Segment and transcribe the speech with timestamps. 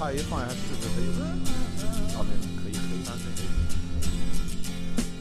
[0.00, 1.12] 话一放下试试，它有
[2.18, 3.44] 哦，对，可以可以，可以，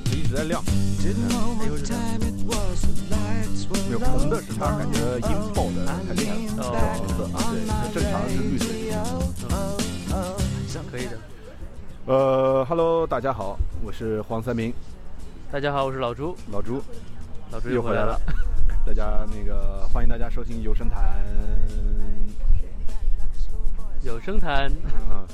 [0.06, 0.64] 它一直在亮。
[0.64, 8.64] 哎呦，这没有红的是它感觉引爆的太厉害了，哦红色，对，它正常是绿色。
[10.89, 11.20] 可以的。
[12.06, 14.74] 呃，Hello，大家好，我是黄三明，
[15.52, 16.82] 大家好，我是老朱，老朱
[17.52, 18.86] 老朱又回来了回来了。。
[18.86, 21.21] 大家那个欢迎大家收听游声谈
[24.04, 24.66] 有声谈，
[25.10, 25.28] 啊。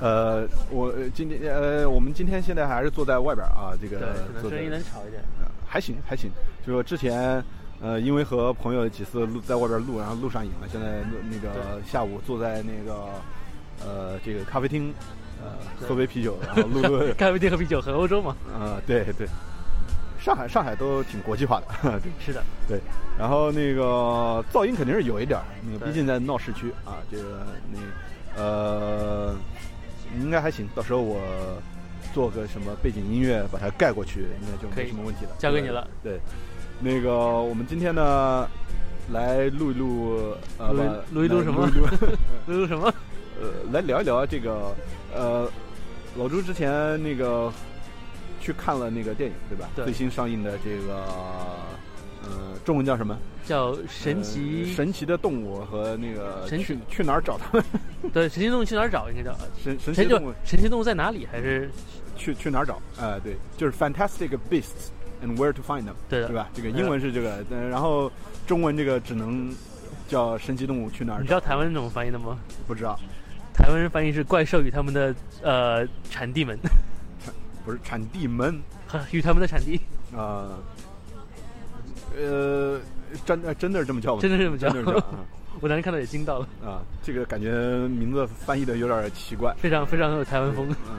[0.00, 3.98] 呃，我呃今天呃，我们今天现在还是坐在外边啊，这，个
[4.40, 5.22] 可能声音能吵一点。
[5.40, 6.30] 呃还行还行，
[6.66, 7.44] 就说之前
[7.82, 12.94] 呃，因为和朋友几次录在外边录，然后录上瘾了，现在那个下午坐在那个
[13.84, 14.94] 呃这个咖啡厅，
[15.42, 15.50] 呃
[15.86, 18.34] 喝杯啤酒，然后录录 咖啡厅喝啤酒，很欧洲嘛。
[18.58, 19.28] 呃对对，
[20.28, 21.66] 上海上海都挺国际化的，
[22.04, 22.12] 对。
[22.20, 22.78] 是的，对，
[23.18, 29.34] 然后那个噪音肯定是有一点儿，那个毕竟在闹市区啊，这个那呃
[30.20, 31.18] 应该还行，到时候我
[32.12, 35.30] 做个什么背景音乐把它盖过去，应该就没什么问题了。
[35.38, 35.88] 交给你了。
[36.02, 36.20] 对，
[36.78, 38.46] 那个我们今天呢
[39.10, 41.66] 来录一录呃录一录一录什么？
[41.66, 41.86] 录一录。
[42.60, 42.92] 录什么？
[43.40, 44.74] 呃来聊一聊这个
[45.14, 45.48] 呃
[46.18, 47.50] 老朱之前那个
[48.48, 49.68] 去看了那个电影对吧？
[49.76, 51.04] 对最新上映的这个
[52.22, 53.14] 呃中文叫什么？
[53.44, 57.62] 叫神奇呃神奇的动物和那个神去去哪儿找他们？
[58.10, 59.10] 对神奇动物去哪儿找？
[59.10, 61.26] 应该叫 神神奇动物神奇动物在哪里？
[61.30, 61.70] 还是
[62.16, 62.80] 去去哪儿找？
[62.98, 64.88] 哎、对，就是 Fantastic Beasts
[65.22, 66.48] and Where to Find Them，对的对吧？
[66.54, 68.10] 这个英文是这个，呃然后
[68.46, 69.54] 中文这个只能
[70.08, 71.38] 叫神奇动物去哪儿你知道？
[71.40, 72.38] 台湾是怎么翻译的吗？
[72.66, 72.98] 不知道，
[73.52, 76.58] 台湾人翻译是怪兽与他们的呃产地们，
[77.68, 78.58] 不是产地门
[79.12, 79.78] 与他们的产地，
[80.16, 80.56] 啊。
[82.16, 82.80] 呃，
[83.26, 84.22] 真呃真的是这么叫吗？
[84.22, 85.26] 真的是这么叫真的是这样
[85.60, 86.82] 我当时看到也惊到了，啊啊！
[87.02, 87.50] 这个感觉
[87.88, 89.54] 名字翻译的有点奇怪。
[89.58, 90.74] 非常非常有台湾风。
[90.88, 90.96] 嗯，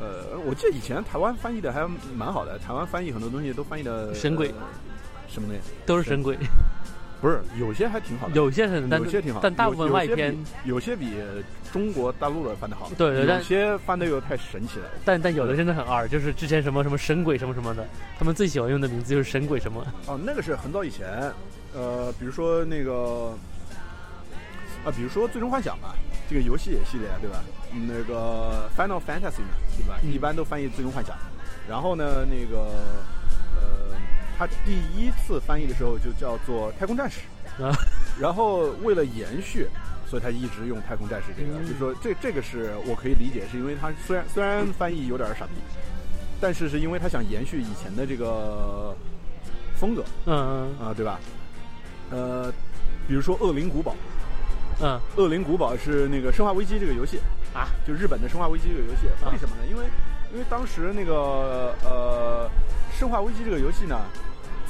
[0.00, 1.84] 呃，我记得以前台湾翻译的还
[2.14, 4.54] 蛮好的，台湾翻译很多东西都翻译的神鬼
[5.26, 5.60] 什么东西？
[5.84, 6.38] 都是神鬼，
[7.22, 11.14] 不是，有些还挺好的，有些很，但有些挺好，但大部分外篇，有些比
[11.72, 14.86] 中国大陆的翻的好，有对对有些翻的又太神奇了。
[15.04, 17.86] 但但有的真的很二，就是之前什么什么神鬼什么什么的，
[18.18, 19.86] 他们最喜欢用的名字就是神鬼什么。
[20.06, 21.32] 哦，那个是很早以前，
[21.72, 23.32] 呃，比如说那个，
[24.84, 25.94] 啊，比如说《最终幻想》吧，
[26.28, 27.42] 这个游戏系列对吧？
[27.72, 29.98] 嗯那个 Final Fantasy 嘛，对吧？
[30.02, 31.14] 嗯一般都翻译《最终幻想》，
[31.68, 32.66] 然后呢，那个，
[33.56, 33.94] 呃，
[34.38, 37.20] 它第一次翻译的时候就叫做《太空战士》，
[37.64, 37.72] 啊，
[38.20, 39.68] 然后为了延续，
[40.06, 41.66] 所以他一直用太空战士这个，嗯。
[41.66, 45.52] 就是说这这个是我可以理解，是因为他虽然虽然翻译有点傻逼，
[46.40, 48.96] 但是是因为他想延续以前的这个
[49.76, 50.04] 风格。
[50.26, 51.20] 嗯啊、对吧？
[52.10, 52.52] 呃，
[53.08, 53.92] 比如说《恶灵古堡》，
[54.82, 57.18] 嗯《恶灵古堡》是那个《生化危机》这个游戏，
[57.54, 59.30] 啊，就日本的《生化危机》这个游戏，啊。
[59.32, 59.62] 为什么呢？
[59.70, 59.84] 因为
[60.32, 62.50] 因为当时那个呃
[62.98, 64.00] 《生化危机》这个游戏呢，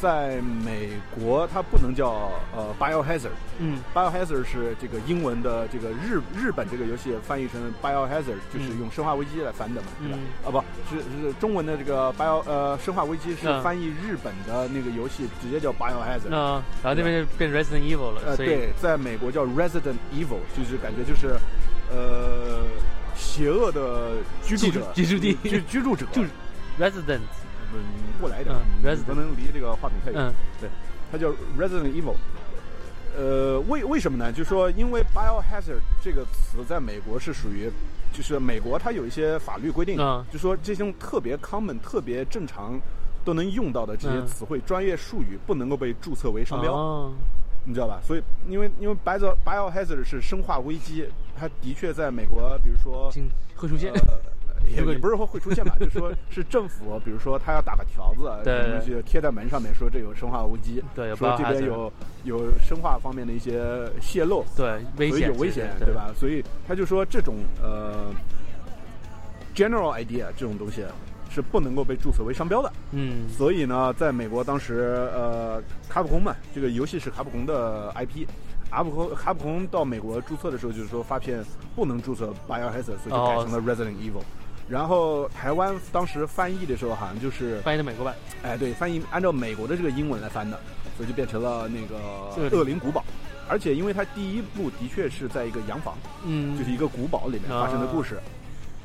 [0.00, 3.30] 在美国它不能叫呃 Biohazard。
[3.58, 10.18] 嗯 Biohazard 是这个英文的这个日日本这个游戏翻译成 Biohazard，就是嗯用生化危机来翻的嘛，对吧？
[10.18, 16.28] 嗯啊不是是中文的这个 Bio 呃生化危机是嗯翻译日本的那个游戏直接叫 Biohazard。
[16.28, 21.36] 那然后那边就变 Resident Evil 了，呃，对，在美国叫 Resident Evil，就是感觉就是
[21.94, 22.41] 呃
[23.32, 26.28] 邪恶的居住者，居住地居居住者， 就是
[26.78, 27.20] Resident
[27.72, 27.80] 嗯，
[28.20, 28.54] 过来一点，
[28.84, 30.20] 嗯不能离这个话筒太远。
[30.60, 30.68] 嗯
[31.10, 31.28] 它叫
[31.58, 32.14] Resident Evil。
[33.16, 34.32] 呃，为为什么呢？
[34.32, 37.70] 就是说，因为 biohazard 这个词在美国是属于，
[38.14, 42.80] 就是美国它有一些法律规定，嗯就说这种特别 common、特别正常
[43.26, 47.12] 都能用到的这些嗯词汇、专业术语不能够被注册为商标，哦
[47.66, 48.00] 你知道吧？
[48.02, 51.06] 所以，因为因为 bio biohazard 是生化危机，
[51.36, 53.10] 它的确在美国，比如说
[53.56, 54.18] 会出现呃，
[54.70, 61.92] 也也不是说会出现吧，就是说是政府， 比如说他要打个条子，对什么东西贴在门上面，说这有生化危机，对说这边有
[62.24, 63.62] 有生化方面的一些
[64.00, 65.94] 泄露，对危所以险有危险，对对？
[65.94, 66.10] 吧？
[66.16, 68.12] 所以他就说这种呃
[69.54, 70.84] general idea 这种东西
[71.30, 72.72] 是不能够被注册为商标的。
[72.92, 78.26] 嗯所以呢，在美国当时，呃，卡普空嘛，这个游戏是卡普空的 IP，
[78.72, 81.44] 卡普空卡普空到美国注册的时候，就是说发片
[81.76, 84.22] 不能注册 Biohazard，所以就改成了 Resident Evil。
[84.66, 90.58] 然后台湾当时翻译的时候，好像就是，翻译的美国版，哎，对，翻译按照美国的这个英文来翻的，
[90.96, 93.04] 所以就变成了那个恶灵古堡。
[93.46, 98.18] 而且因为它第一部的确是在一个洋房，嗯，就是一个古堡里面发生的故事。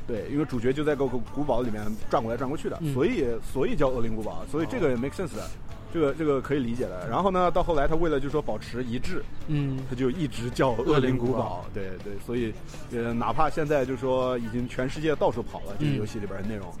[0.06, 5.48] 对，因为主角就在个古堡里面转过来转过去的，嗯所以所以叫恶灵古堡，所以这个也 make sense 的。
[5.92, 7.08] 这个这个可以理解的。
[7.08, 11.64] 然后呢，到后来他为了就说保持一致，嗯，他就一直叫恶灵古堡。
[11.72, 12.52] 对对，所以
[12.92, 16.72] 呃，哪怕现在就说已经全世界到处跑了这个游戏里边的内容，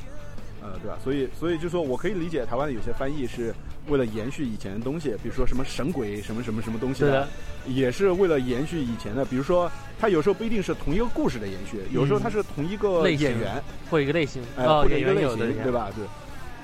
[0.62, 0.98] 呃，对吧？
[1.02, 3.54] 所以所以就说我可以理解台湾的有些翻译是
[3.88, 7.26] 为了延续以前的东西，比如说什么神鬼什么什么什么东西的，
[7.66, 9.24] 也是为了延续以前的。
[9.24, 15.90] 比如说，它有时候不一定是同一个故事的延续，有时候它是同一个演员或一个类型，哎，或者一个类型，对吧？
[15.96, 16.04] 对。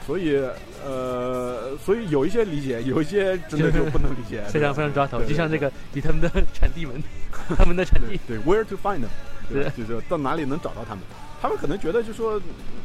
[0.07, 0.37] 所以，
[0.85, 5.23] 呃，所以有一些理解，有一些真的就不能理解， 非常非常抓头。
[5.25, 7.03] 就像这个以他们的产地们，
[7.57, 9.09] 他们的产地， 对，where to find them，
[9.51, 11.05] 对，就是到哪里能找到他们。
[11.41, 12.41] 他们可能觉得就说，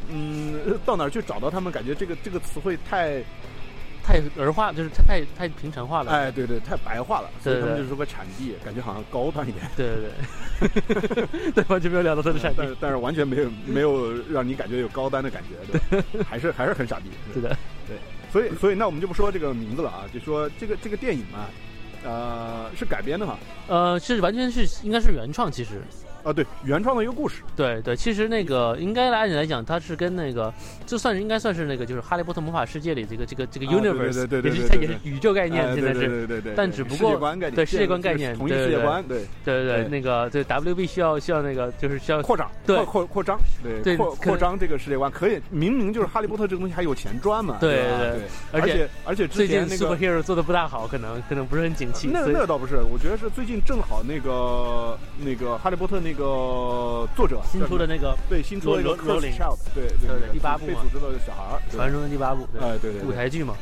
[0.10, 1.72] 嗯，到哪儿去找到他们？
[1.72, 3.24] 感觉这个这个词汇太。
[4.10, 6.12] 太儿化，就是太太太平常化了。
[6.12, 9.64] 哎，对对，太白话了，所以他们就说个产地，感觉好像高端一点。
[9.78, 9.88] 对
[10.90, 15.80] 对对，对，完全 没有聊到他的产地，但是完全没有没有让你感觉有高端的感觉，
[16.12, 17.12] 对， 还是还是很傻逼。
[17.32, 17.56] 是的，
[17.88, 17.98] 对，
[18.32, 21.46] 所以所以那我们就不说这个名字了啊，就说这个这个电影嘛，
[22.04, 23.38] 呃，是改编的嘛？
[23.68, 25.84] 呃，是完全是应该是原创，其实。
[26.24, 27.42] 啊，对，原创的一个故事。
[27.56, 30.54] 对对，其实那个应该按理来讲，它是跟那个，
[30.86, 37.18] 就算是应该算是那个，就是《哈利波特魔法世界》里这个这个这个 universe，对对对，也是它也是宇宙概念，现在是，对对对，但只不过
[37.56, 39.20] 对世界观概念，同一世界观，对。
[39.46, 42.84] 对对对，那个对 WB 需要需要那个就是需要扩张，对。
[42.86, 43.38] 扩扩张，
[43.84, 48.22] 对扩扩张这个世界观，可以明明就是《哈利波特》这个东西还有钱赚嘛，对对对，
[48.52, 52.10] 而且而且最近 superhero 做的不大好，可能可能不是很景气。
[52.12, 57.08] 那那倒不是，我觉得是最近正好那个那个《哈利波特》那个。
[57.16, 63.56] 作者新出的那个对新出的一个 Child，对对对，第八部被组织的小孩儿，传说的第八部，哎对对，舞台剧嘛，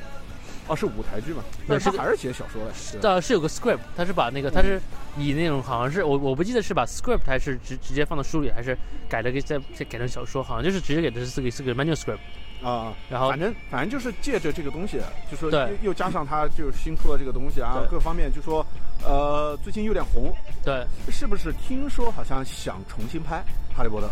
[0.67, 3.33] 哦是舞台剧嘛，但是还是写小说的，呃是。
[3.33, 4.79] 有个 script，他是把那个他是
[5.17, 8.77] 以那种好像是我我不记得是把 script 还是直直接放到书里，还是
[9.07, 12.19] 改了个再再改成小说，好像就是直接给的是四个四个 manuscript。
[12.63, 14.99] 啊，然后反正反正就是借着这个东西，
[15.29, 18.65] 就说对，又加上他就是新出了这个东西啊，各方面就说，
[19.05, 20.33] 呃，最近有点红，
[20.63, 21.53] 对，是不是？
[21.53, 23.43] 听说好像想重新拍
[23.77, 24.07] 《哈利波特》，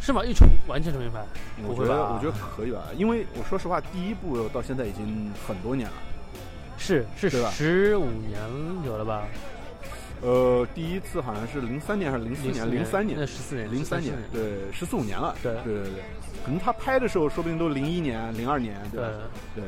[0.00, 0.24] 是吗？
[0.24, 1.22] 一重完全重新拍？
[1.66, 5.94] 我觉得我觉得可以吧，因为我说实话，第一部到现在已经很多年了，
[6.78, 8.40] 是是十五年
[8.86, 9.24] 有了吧？
[10.22, 12.70] 呃，第一次好像是零三年还是零四年？
[12.70, 16.02] 零三年，那十四年，零三年，对，十四五年了，对对对对。
[16.44, 19.02] 可能他拍的时候，说不定都零一年、零二年，对
[19.54, 19.64] 对。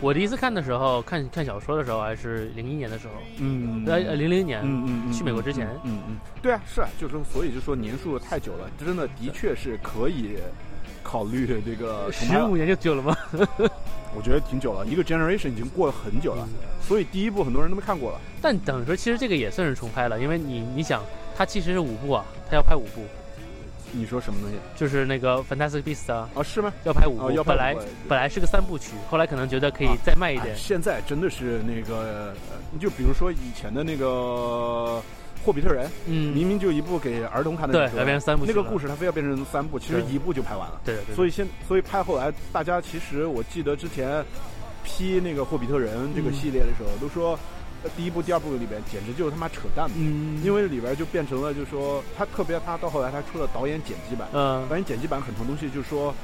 [0.00, 10.36] 我第一次看的时候，看看小说的时候，还是零一年的时候，嗯，呃，零零年，嗯嗯，去美国之前，嗯嗯，对啊，是啊，就是说，所以就说年数太久了，真的的确是可以
[11.02, 12.10] 考虑这个。
[12.12, 13.16] 十五年就久了吗？
[14.16, 16.46] 我觉得挺久了，一个 generation 已经过了很久了，
[16.82, 18.20] 所以第一部很多人都没看过了。
[18.42, 21.02] 但等于说，其实这个也算是重拍了，因为你你想，
[21.36, 23.02] 它其实是五部啊，它要拍五部。
[23.94, 24.56] 你说什么东西？
[24.76, 26.28] 就是那个 Fantastic Beasts 啊？
[26.34, 26.72] 啊，是吗？
[26.84, 27.76] 要拍五部，要本来
[28.08, 30.54] 本来是个三部曲，后来可能觉得可以再卖一点。
[30.56, 32.34] 现在真的是那个，
[32.80, 35.00] 就比如说以前的那个
[35.44, 40.80] 霍比特人，嗯，明明就一部给儿童看的，对，要变成三部，那个故事它非要变成三部，其实一部就拍完了。
[40.84, 41.14] 对对。
[41.14, 44.24] 所以现所以拍后来，大家其实我记得之前
[44.82, 47.38] 批那个霍比特人这个系列的时候，都说。
[47.96, 49.96] 第一部、第二部里边简直就是他妈扯淡嘛！
[49.98, 56.14] 嗯，因为里边就变成了，就是说他特别，他到后来他出了导演剪辑版，嗯，导演剪辑版很多东西就是说，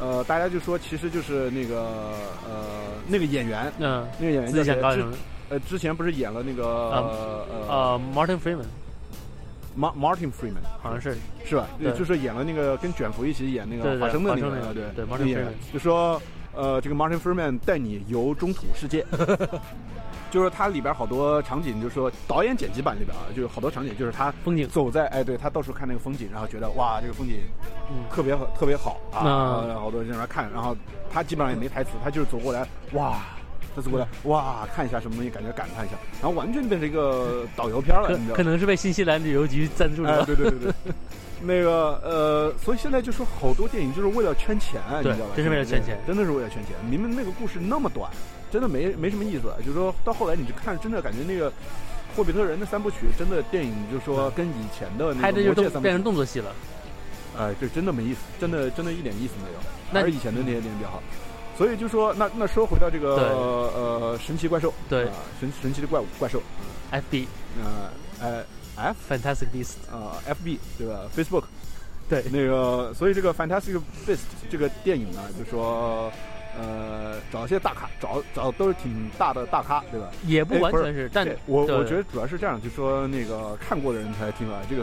[0.00, 2.14] 呃，大家就说其实就是那个
[2.48, 5.04] 呃那个演员，嗯，那个演员叫谁？
[5.48, 11.16] 呃，之前不是演了那个呃呃 Martin Freeman，Martin Martin Freeman 好像是。
[11.44, 11.66] 是吧？
[11.80, 11.90] 对。
[11.94, 16.22] 就是演了那个跟卷福一起演那个华生的那个，对对，Martin Freeman，就说
[16.54, 19.04] 呃这个 Martin Freeman 带你游中土世界。
[20.30, 24.68] 就是它里边好多场景，就是说导演剪辑版里边啊，就是好多场景，就是他风景。
[24.68, 27.40] 走在哎，对他到处看那个风景，然后觉得哇，这个风景
[27.90, 28.04] 嗯。
[28.08, 30.76] 特别特别好啊，好多人在那看，然后
[31.12, 33.18] 他基本上也没台词，他就是走过来哇，
[33.74, 40.72] 他走过来哇，看一下什么东西，感觉感叹一下，然后完全变成一个导游片了，你知道可能是被新西兰旅游局赞助的，对对对对，
[41.42, 45.32] 那个呃，所以现在就说好多电影就是为了圈钱，你知道吧？
[45.34, 46.76] 真是为了圈钱，真的是为了圈钱。
[46.88, 48.10] 明明那个故事那么短。
[48.52, 51.48] 真的没没什么意思，就是说到后来你就看，真的感觉那个
[52.16, 56.52] 《霍比特人》的三部曲，真的电影就是说跟以前的那个《魔戒》变成动作戏了。
[57.38, 59.60] 哎，这真的没意思，真的真的一点意思没有，
[59.92, 61.00] 还是以前的那些电影比较好。
[61.56, 65.04] 所以就说，那那说回到这个呃神奇怪兽，对，
[65.38, 66.42] 神神奇的怪物怪兽
[66.90, 67.28] ，F B，
[67.62, 68.44] 呃呃
[68.80, 71.44] F Fantastic Beast，啊 F B 对吧？Facebook，
[72.08, 74.20] 对，那个所以这个 Fantastic Beast
[74.50, 76.12] 这个电影呢，就说。
[76.60, 80.10] 呃，找一些大咖，找找都是挺大的大咖，对吧？
[80.26, 84.82] 也不完全是，但我我觉得主要是这样，就说那个看过的人才听出来，这个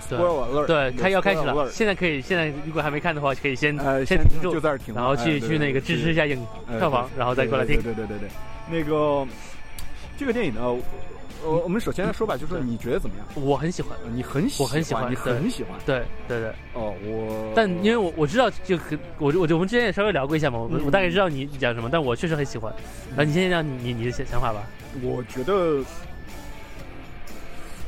[0.66, 7.76] 对开要开始了，现在可以，现在如果还没看的话，可以先呃，先停住就，在这儿停，然后去去那个支持一下影呃票房，然后再过来听。
[7.84, 8.30] 对对对对对，
[8.72, 9.28] 那个
[10.18, 10.62] 这个电影呢，
[11.44, 13.26] 我我们首先来说吧，就是你觉得怎么样？
[13.36, 16.50] 我很喜欢，呃你很喜我很喜欢你很喜欢对对对。
[16.74, 22.74] 哦，我但因为我我知道，就可我我就我们之前也稍微聊过一下嘛，我嗯我大概知道你讲什么，但我确实很喜欢。
[23.10, 24.64] 然后你先讲你你你的想想法吧。
[25.02, 25.84] 我觉得，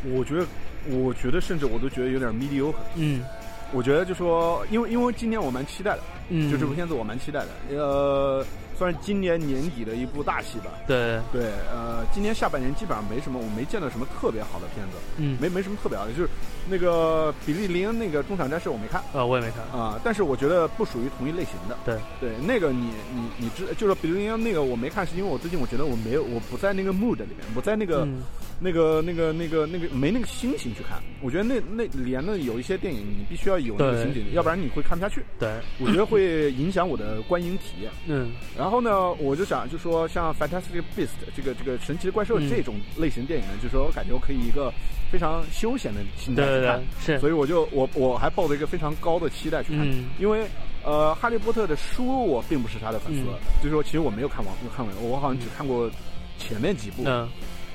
[0.06, 0.46] 我觉得，
[0.90, 2.74] 我觉得，甚至我都觉得有点 mediocre。
[2.96, 3.24] 嗯
[3.72, 7.48] 我觉得就说，因为因为今年我蛮期待的，嗯，就这部片子我蛮期待的。
[7.78, 8.44] 呃，
[8.80, 10.72] 算是今年年底的一部大戏吧。
[10.88, 16.30] 对，对，呃，今年下半年基本上没什么，我没见到什么特别好的片子，嗯，没没什么特别好的，就是
[16.70, 19.60] 那个比利林恩那个中场战士我没看呃，我也没看。
[19.78, 21.78] 啊、但是我觉得不属于同一类型的。
[21.84, 28.06] 对对，那个你你你知，就是比利林恩那个我没看，是因为我最近我觉得我没有，我不在那个 mood 里面，我在那个。
[28.06, 28.22] 嗯
[28.60, 31.02] 那个、那个、那个、那个没那个心情去看。
[31.22, 35.24] 我觉得那那里面的有一些电影，你必须要有那个心情，要不然你会看不下去。
[35.40, 35.50] 对，
[35.80, 37.92] 我觉得会影响我的观影体验。
[38.08, 38.32] 嗯。
[38.58, 42.50] 然后呢，我就想，就说像《Fantastic Beast》这个这个神奇的怪兽嗯。
[42.50, 44.74] 这种类型电影呢，就是说我感觉我可以一个
[45.12, 46.60] 非常休闲的心态去看。
[46.60, 46.68] 对对
[47.06, 50.06] 对，，是，所以我就我我还抱着一个非常高的期待去看，嗯。
[50.20, 50.46] 因为
[50.84, 53.36] 呃，哈利波特的书我并不是他的粉丝，嗯。
[53.62, 55.90] 就是说其实我没有看完看完，我好像只看过
[56.38, 57.04] 前面几部。
[57.06, 57.28] 嗯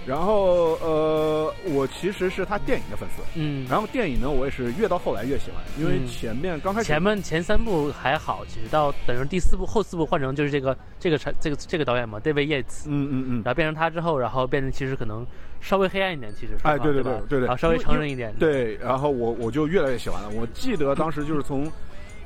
[0.06, 3.22] 然后呃，我其实是他电影的粉丝。
[3.34, 3.66] 嗯。
[3.68, 15.26] 然后电影呢，我也是越到后来越喜欢，因为嗯前面刚开始前面前三部还好，其实到等于第四部后四部换成就是这个这个这个这个导演嘛，David Yates，嗯嗯嗯然，后变成他之后，然后变成其实可能
[15.60, 20.28] 稍微黑暗一点，其实说哎对对对对对然后稍微成人一点，对，然后我我就越来越喜欢了。
[20.30, 21.70] 我记得当时就是从，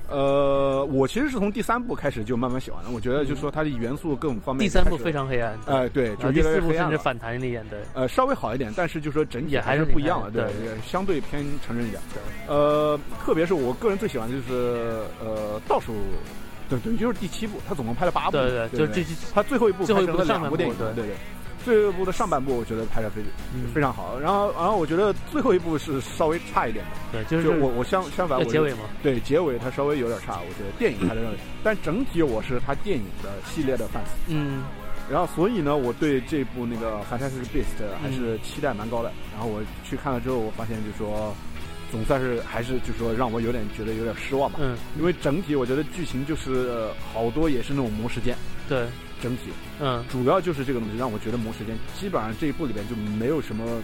[0.09, 2.91] 呃，我其实是从第三部开始就慢慢喜欢了。
[2.93, 6.99] 我觉得就是说它的元素各方面，第三部非，常黑暗，哎、对，就越来越四部甚至。
[6.99, 12.03] 反弹一点，对，呃，稍微好一点，但是就说整体还是是不一样了，对，也相对偏成人一点。
[12.49, 15.93] 呃，特别是我个人最喜欢的就是呃倒数，
[16.69, 21.15] 对对，就是第七部，他总共拍了八部，对对对，就这这他最后一部最后一部两部电影，对对
[21.65, 21.75] 对。
[21.75, 23.23] 最后一部的上半部我觉得拍的非
[23.55, 34.65] 嗯非常好，然后然后我觉得最后一部是稍微差一点的，对，就就是我我相相反，我结尾嘛，对结尾它稍微有点差，我觉得电影拍的认为，但整体我是它电影的系列的 fans，嗯
[35.11, 39.11] 然后所以呢，我对这部那个《Fantastic Beast》还是期待蛮高的。
[39.33, 41.35] 然后我去看了之后，我发现就说，
[41.91, 48.37] 总算是还是就说让我有点觉得有点失望吧，嗯，因为整体我觉得剧情就是、呃好多也是那种磨时间，
[48.69, 48.87] 对，
[49.23, 53.83] 整体嗯主要就是这个东西让我觉得磨时间，基本上这一部里边就没有什么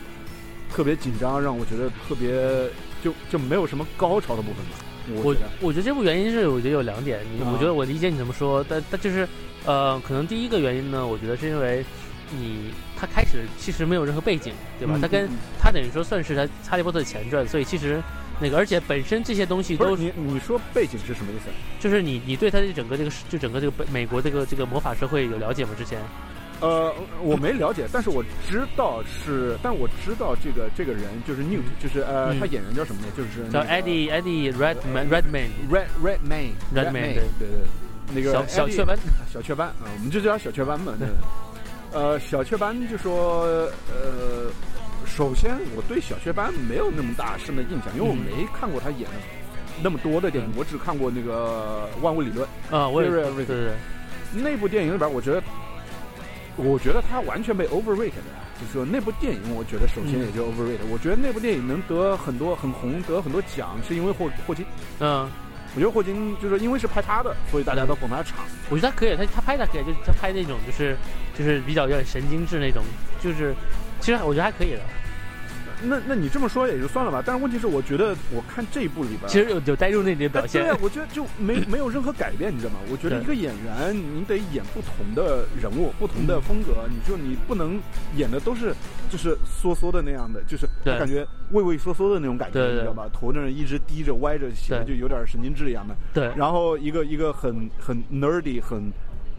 [0.72, 2.68] 特别紧张，让我觉得特别
[3.02, 4.76] 就就没有什么高潮的部分吧。
[5.14, 7.20] 我我觉得，我觉得这部原因是我觉得有两点，
[7.52, 9.28] 我觉得我理解你怎么说，但但就是
[9.66, 11.84] 呃，可能第一个原因呢，我觉得是因为
[12.30, 14.94] 你他开始其实没有任何背景，对吧？
[14.96, 15.28] 嗯他跟
[15.60, 18.02] 他等于说算是他哈利波特的前传，所以其实
[18.40, 21.50] 那个而且本身这些东西都是你你说背景是什么意思？
[21.80, 25.70] 就是你你对他的整个这个就整个这个北美国这个这个魔法社会有了解吗？
[25.76, 26.00] 之前
[26.60, 33.08] 呃，我没了解，但是我知道是，但我知道这个这个人就是 Newt，、就是呃，嗯他演员叫什么呢？
[33.16, 38.96] 就是叫那个 Eddie Eddie Redman Redman Red Red Man Redmayne，对对对，那个小雀斑，
[39.30, 40.94] 小雀斑啊、我们就叫他小雀斑嘛。
[40.98, 41.08] 对，
[41.92, 43.42] 呃，小雀斑就说
[43.90, 44.46] 呃，
[45.06, 49.16] 首先我对小雀斑没有那么大深的印象，因为我嗯没看过他演的
[49.82, 52.46] 那么多的电影，我只看过那个《万物理论》
[52.76, 53.72] 啊，我也对对，
[54.32, 55.42] 那部电影里边，我觉得。
[56.56, 58.30] 我觉得他完全被 overrated 的，
[58.60, 64.64] 就是说那部电影，我觉得首先嗯也就 overrated、我觉得那部电影能得很多很红，得很多奖，是因为霍霍金。
[65.00, 65.28] 嗯，
[65.74, 68.38] 我觉得霍金就是因为是拍他的，所以大家都捧他场。
[68.70, 70.96] 我觉得他可以，他他拍的可以，就是他拍那种就是
[71.36, 72.84] 就是比较有点神经质那种，
[73.20, 73.52] 就是
[74.04, 74.80] 其实我觉得还可以的。
[75.86, 82.78] 那那你这么说也就算了吧，但是问题是，我觉得我看这一部里边，其实有有带入那点表现对，啊，我觉得就没没有任何改变，你知道吗？
[82.90, 87.80] 我觉得一个演员，你得演不同的人物，不同的风格，你就你不能
[88.14, 88.74] 演的都是
[89.10, 93.06] 就是缩缩的那样的，就是对感觉畏畏缩缩的那种感觉，你知道吧？
[93.12, 95.94] 头那一直低着歪着，显得就有点神经质一样的。
[96.14, 98.90] 对，然后一个一个很很 nerdy，很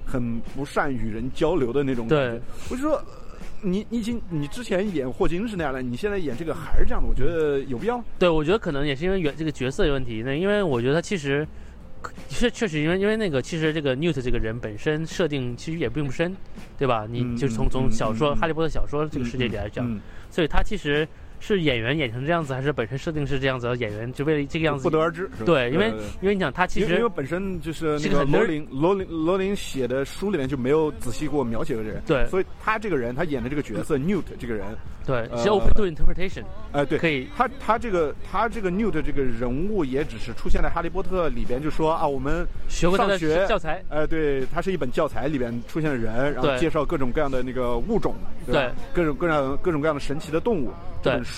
[0.06, 2.42] 很不善与人交流的那种感觉对。
[2.70, 3.04] 我就说，呃
[3.66, 8.06] 你你已经你之前演霍金是那样的，你现在演这个还是这样的，我觉得有必要吗？
[8.20, 10.22] 对，我觉得可能也是因为原这个角色的问题。
[10.24, 11.46] 那因为我觉得他其实
[12.30, 16.36] 确确实因为因为那个其实这个 Newt 这个人本身设定其实也并不深，
[16.78, 17.08] 对吧？
[17.10, 21.08] 你嗯就是从从小说嗯《哈利波特》小说这个世界里来讲，嗯所以他其实
[21.46, 23.76] 是演员演成这样子，还是本身设定是这样子？
[23.78, 25.30] 演员就为了这个样子不得而知。
[25.46, 34.66] 对，因为因为你想他其实因为本身就是那个罗琳罗琳罗琳写的书里面就没有仔细给我描写这人，对所以他这个人他演的这个角色 Newt 这个人，
[35.06, 43.84] 对呃是 open to interpretation，哎、对，可以他他这个他这个 Newt 这个人物也只是出现在《哈利波特》里边，就说啊，我们学过他学教材。
[43.90, 48.16] 哎、对，他是一本教材里边出现的人，然后介绍各种各样的那个物种，
[48.48, 48.72] 对？
[48.94, 50.72] 各种各样各种各样的神奇的动物。
[51.02, 51.35] 这对本书，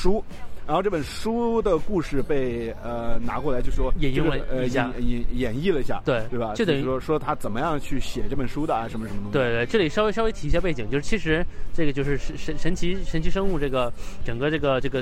[0.68, 6.52] 然后这本书的故事被呃拿过来，就说引用了呃演演演绎了一下，对对吧？
[6.56, 9.32] 就等于说说他怎么样去写这本书的啊，什么什么东西。
[9.32, 11.42] 对对，这里稍微稍微提一下背景，就是其实
[11.74, 13.90] 这个就是神神神奇神奇生物这个
[14.26, 15.02] 整个这个这个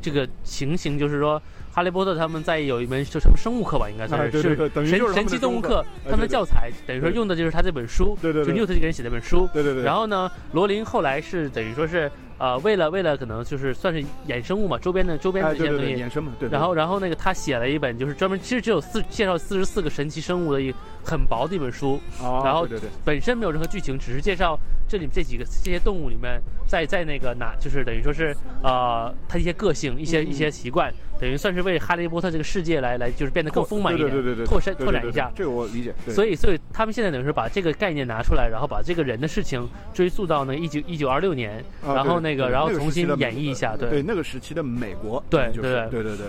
[0.00, 9.82] 这个情形，就是说哈利波特他们在有一门就什么生物课吧，应该算是就是他们的神奇动物课课，他们的哎对对教材等于说用的就是他这本书，对对对就 Newt 这个人写的本书，对对对。
[9.82, 16.48] 然后呢，罗琳后来是等于说是呃为了为了可能就是算是衍生物嘛，周边的周边哎，的这些东西对对对，衍生嘛，对。
[16.48, 20.74] 对然后，然后那个他写了一本，就是专门其实只有四介绍四十四个神奇生物的一
[21.04, 24.58] 很薄的一本书，哦，然后对对对，本身没有任何剧情，只是介绍
[24.88, 35.32] 这里这几个这些动物里面，在在那个哪就是等于说是呃它一些个性、一些一些习惯，等于算是为哈利波特这个世界来来就是变得更丰满一点，对对对对对，拓展对对对拓展一下。
[35.34, 35.92] 这个我理解。
[36.08, 46.26] 所以，所以他们现在等于是把这个概念拿出来，然后把这个人的事情追溯到那一九一九二六年，啊然后那个，然后重新的演绎一下，对对那个时期的美国，对就是对对对对，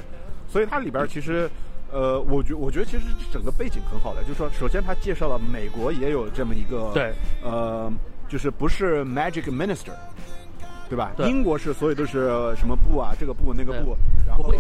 [0.47, 1.49] 所以它里边其实。
[1.95, 7.87] 呃，我觉我觉得其实整个背景很好的，就是说，首先他介绍了美国也有这么一个，对呃，
[8.27, 9.93] 就是不是 Magic Minister，
[10.89, 11.11] 对吧？
[11.15, 13.95] 对英国是所有都是什么部啊，这个部那个部，
[14.27, 14.51] 然后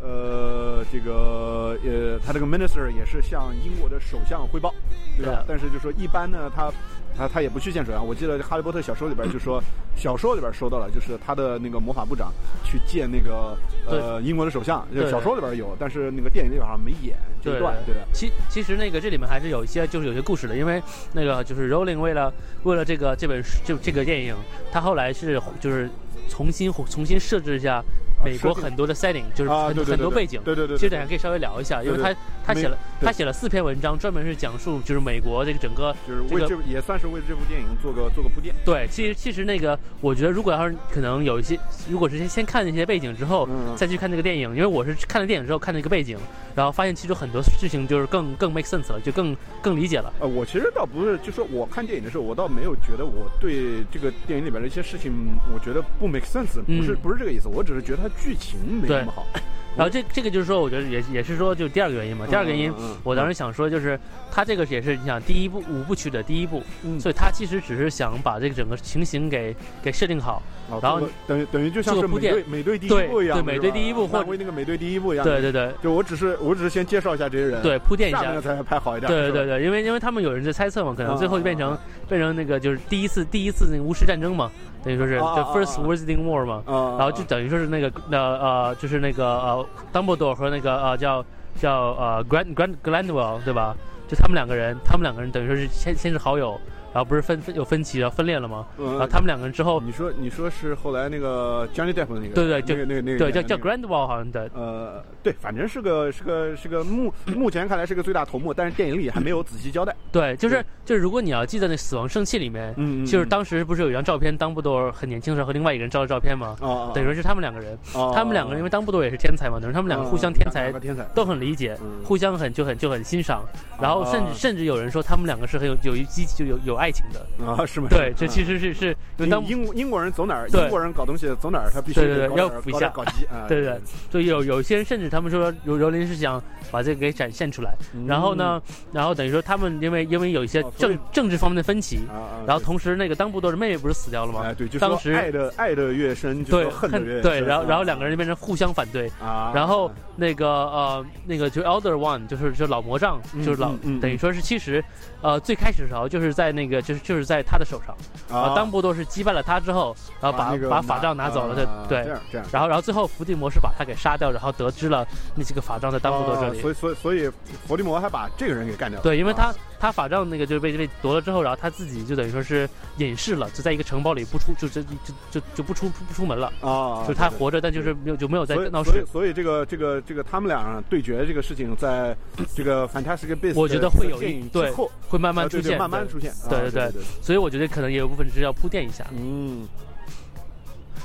[0.00, 4.72] 呃，这个呃，他这个 Minister 也是向英国的首相汇报，
[5.18, 5.44] 对吧？
[5.46, 6.72] 但是就说一般呢，他
[7.16, 8.06] 他他也不去见首相。
[8.06, 9.62] 我记得《哈利波特》小说里边就说，
[9.96, 12.32] 小说里边说到了，就是他的那个魔法部长
[12.64, 18.00] 去见那个呃英国的首相，就小说里边有，但是那个电影里边好像没演这一段，对的。
[18.12, 22.32] 其其实那个这里面还是有一些就是有些故事的，因为那个就是 Rowling 为了
[22.64, 24.34] 为了这个这本书就这个电影，
[24.70, 25.88] 他后来是就是
[26.28, 27.82] 重新重新设置一下
[28.24, 30.40] 美国很多的 setting，就是啊，很很多背景。
[30.44, 32.14] 对对对，其实等下可以稍微聊一下，因为他
[32.44, 38.54] 他写了他写了四篇文章，专门是讲述就是美国这个整个就是为这这也算是为这部电影做个做个铺垫。
[38.64, 41.58] 对，其实其实那个我觉得如果要是可能有一些，
[41.88, 46.18] 如果是先先看那些背景之后，嗯再去看那个电影，因为我是看了电影之后看了一个背景，
[46.54, 50.12] 然后发现其实很多事情就是更更 make sense 了，就更更理解了。
[50.20, 55.12] 呃，我其实倒不是，就说我看电影的时候，我倒没有觉得我对这个电影里边的一些事情，
[55.52, 59.26] 我觉得不 make sense，不是、嗯不是这个意思，我只是觉得它剧情没对那么好。
[59.76, 62.26] 然后这这个就是说，我觉得也也是说，就第二个原因嘛。
[62.26, 63.98] 第二个原因我当时想说，就是
[64.30, 70.42] 他这个也是你想第一部五部曲的第一部，嗯所以他其实只是想把这个整个情形给给设定好。
[70.70, 75.24] 哦然后等于等于就像是美队美队第一部一样，对美队第一部或者那个美队第一部一样。
[75.24, 79.10] 对，对对就我只是我只是先介绍一下这些人，对，铺垫一下拍好一点。
[79.10, 84.50] 对对对，因为因为他们有人在猜测嘛，可能最后就变成啊变成那个就是第一次第一次那个巫师战争嘛，
[84.82, 89.61] 等于说是啊啊就啊 First 啊 Wizarding War 嘛，啊，然后就等于说是那个那呃就是那个呃
[89.92, 91.24] Dumbledore 和那个呃叫
[91.56, 93.76] 叫呃 Grand Grand Glandwell 对吧？
[94.08, 96.60] 就他们两个人，他们两个人等于说是先先是好友，
[96.92, 98.66] 然后不是分分有分歧，然后分裂了吗？
[98.76, 109.94] 嗯然后他们两个人之后，你说你说是后来那个 Johnny Depp 的那个，对对就那个那个对叫叫演的那个 Grandwell 好像的，呃，对，反正是个是个是个目目前看来是个最大头目，但是电影里还没有仔细交代。
[110.10, 116.56] 对，就是就是如果你要记得那死亡圣器里面，嗯就是当时不是有一张照片，当布多尔很年轻的时候和另外一个人照的照片吗？
[116.60, 122.02] 啊，等于说是他们两个人，啊他们两个人因为当布多尔也是天才嘛，等于他们两个互相天才天才，都很理解，嗯。
[122.04, 123.44] 互相很就很就很欣赏，
[123.80, 127.86] 然后甚至啊甚至有人说他们两个是很有有一激就有有爱情的，啊，是吗？
[127.88, 133.80] 对，这其实实是是就当英英英国人走哪儿，英国人搞东西走哪儿，他必须对对要补一下搞搞基啊，对对
[134.10, 138.06] 就有有些人甚至他们说柔柔林是想把这个给展现出来，嗯。
[138.06, 138.60] 然后呢，
[138.92, 142.00] 然后等于说他们因为因为有一些哦政政治方面的分歧，
[142.46, 144.40] 然后同时那个当布多的妹妹不是死掉了吗？
[144.42, 146.90] 哎对，就当时爱的爱的越深，就对，恨
[147.22, 154.84] 对，然后然后啊两个人就变成互相反对，啊，然后那个呃那个就 Elder One 就是就老魔杖，嗯就是老嗯嗯等于说是其实
[155.22, 157.96] 呃最开始的时候就是在那个就是就是在他的手上，
[158.36, 162.10] 啊当布多是击败了他之后，然后把那个把法杖拿走了，对啊对这。
[162.10, 162.46] 样这样。
[162.52, 166.58] 然后，然后最后伏地魔是把他给杀掉，然后得知了那几个法杖在当布多这里。
[166.58, 167.30] 啊所以所以所以
[167.66, 169.02] 伏地魔还把这个人给干掉了。
[169.02, 176.52] 对，因为他啊他法杖那个就是被被夺了之后，然后他自己就等于说是隐世了，就在一个城堡里不出，就就就就就不出不出门了。
[176.60, 178.90] 啊，就是他活着，但就是没有就没有在闹事。
[178.90, 182.16] 所以所以这个这个这个他们俩对决这个事情，在
[182.54, 186.30] 这个 Fantastic Beasts 我觉得会有电影一对会慢慢出现，慢慢出现。
[186.30, 187.02] 啊对对对对。
[187.20, 189.06] 所以我觉得可能也有部分是要铺垫一下。
[189.12, 189.66] 嗯，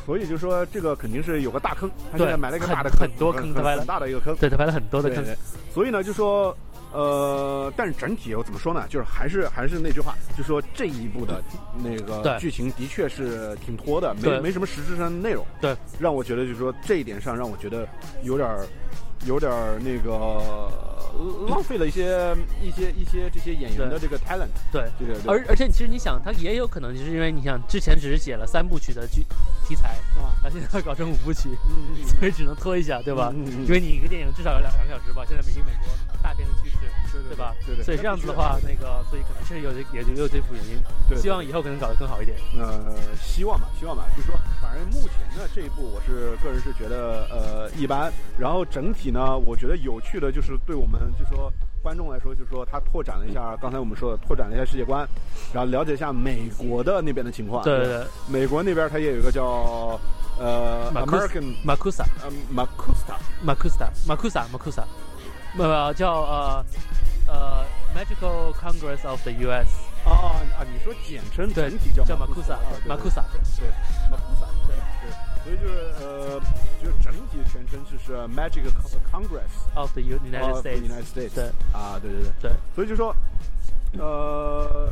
[0.05, 4.35] 所以就说这个肯定是有个大坑，他现对在埋了一个大的很坑，很多坑他埋了很大的一个坑。
[4.35, 5.23] 对他埋了很多的坑，
[5.73, 6.55] 所以呢，就说，
[6.97, 8.83] 呃，但是整体我怎么说呢？
[8.89, 11.43] 就是还是还是那句话，就说这一部的
[11.77, 15.45] 那个剧情的确是挺拖的，没没什么实质上的内容。
[15.61, 17.87] 对，让我觉得就是说这一点上让我觉得
[18.23, 18.65] 有点儿
[19.27, 24.49] 有点儿那个呃浪费了一些一些一些这些演员的这个 talent。
[24.71, 24.89] 对。
[24.99, 29.23] 这个对而而且其实你想，他也有可能就是因为你想之前只是写了三部曲的剧
[29.67, 33.31] 题材，啊，现在搞成五部曲，嗯所以只能拖一下，对吧？
[33.35, 35.85] 因为你一个电影至少有两两个小时吧，现在美国美国
[36.21, 36.77] 大变的趋势，
[37.11, 37.55] 对对对吧？
[37.65, 40.81] 对对，所以这样子的话，那个所以可能确实有这也就有这副原因。
[41.07, 42.37] 对，希望以后可能搞得更好一点。
[42.57, 48.11] 呃，希望吧，希望吧，就是说，反正目前呢这一部，我是个人是觉得呃一般。
[48.37, 51.51] 然后整体呢，我觉得有趣的就是对我们就说
[51.81, 55.07] 观众来说，就是说他拓展了一下刚才我们说的拓展了一下世界观，
[55.53, 57.63] 然后了解一下美国的那边的情况。
[57.63, 59.97] 对对对美国那边它也有一个叫
[60.39, 64.83] 呃马库斯 American，Makusa 呃 Makusa，
[65.57, 66.65] 呃叫呃
[67.27, 69.67] 呃 Magical Congress of the U.S.
[70.05, 70.65] 哦啊啊！
[70.71, 72.55] 你说简称整体叫叫 Makusa
[72.87, 73.67] Makusa 啊对对 Makusa 对对
[74.11, 75.11] ，Makusa，对对，
[75.43, 76.39] 所以就是呃，
[76.81, 78.71] 就是整体全称就是 Magical
[79.11, 80.81] Congress of the United States。
[80.81, 81.33] United States。
[81.35, 83.13] 对啊，对对对，对所以就说，
[83.99, 84.89] 呃。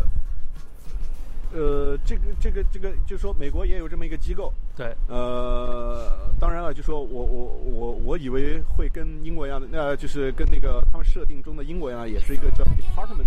[1.55, 13.25] 呃，这个这个这个，就说美国也有这么一个机构，对呃，当然了，就说我我我我以为会跟英国一样的，呃，就是跟那个他们设定中的英国一样，也是一个叫 Department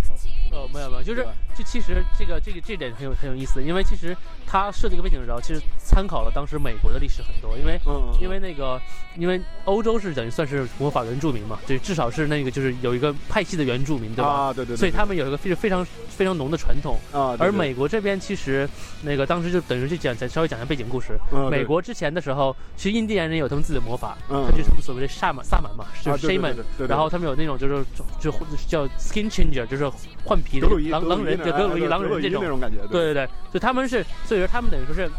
[0.53, 4.15] 呃，没有没有，就是就其实这个这个这点很有很有意思，因为其实
[4.47, 7.81] 他设这个背景的时候，其实参考了当时美国的历史很多，因为
[8.21, 8.79] 因为那个
[9.17, 14.29] 因为欧洲是等于算是魔法原住民嘛，对，至少是那个就是有一个派系的原住民，对吧？
[14.29, 17.47] 啊，对对对，所以他们有一个非非常非常浓的传统，啊，对对。
[17.47, 18.69] 而美国这边其实
[19.03, 21.19] 那个当时就等于是讲再稍微讲一下背景故事。
[21.33, 24.45] 嗯美国之前的时候，其实印第安人有他们自己的魔法，嗯。
[24.47, 26.55] 他就是他们所谓的萨满萨满嘛，就是 shaman
[26.89, 27.85] 然后他们有那种就是
[28.21, 29.91] 就就叫 skin changer，就是
[30.25, 32.49] 换皮的狼狼人，就德鲁伊格鲁伊狼人这种那。
[32.49, 33.13] 种感觉，对。
[33.13, 35.11] 对对，就他们是，所以说他们等于说是，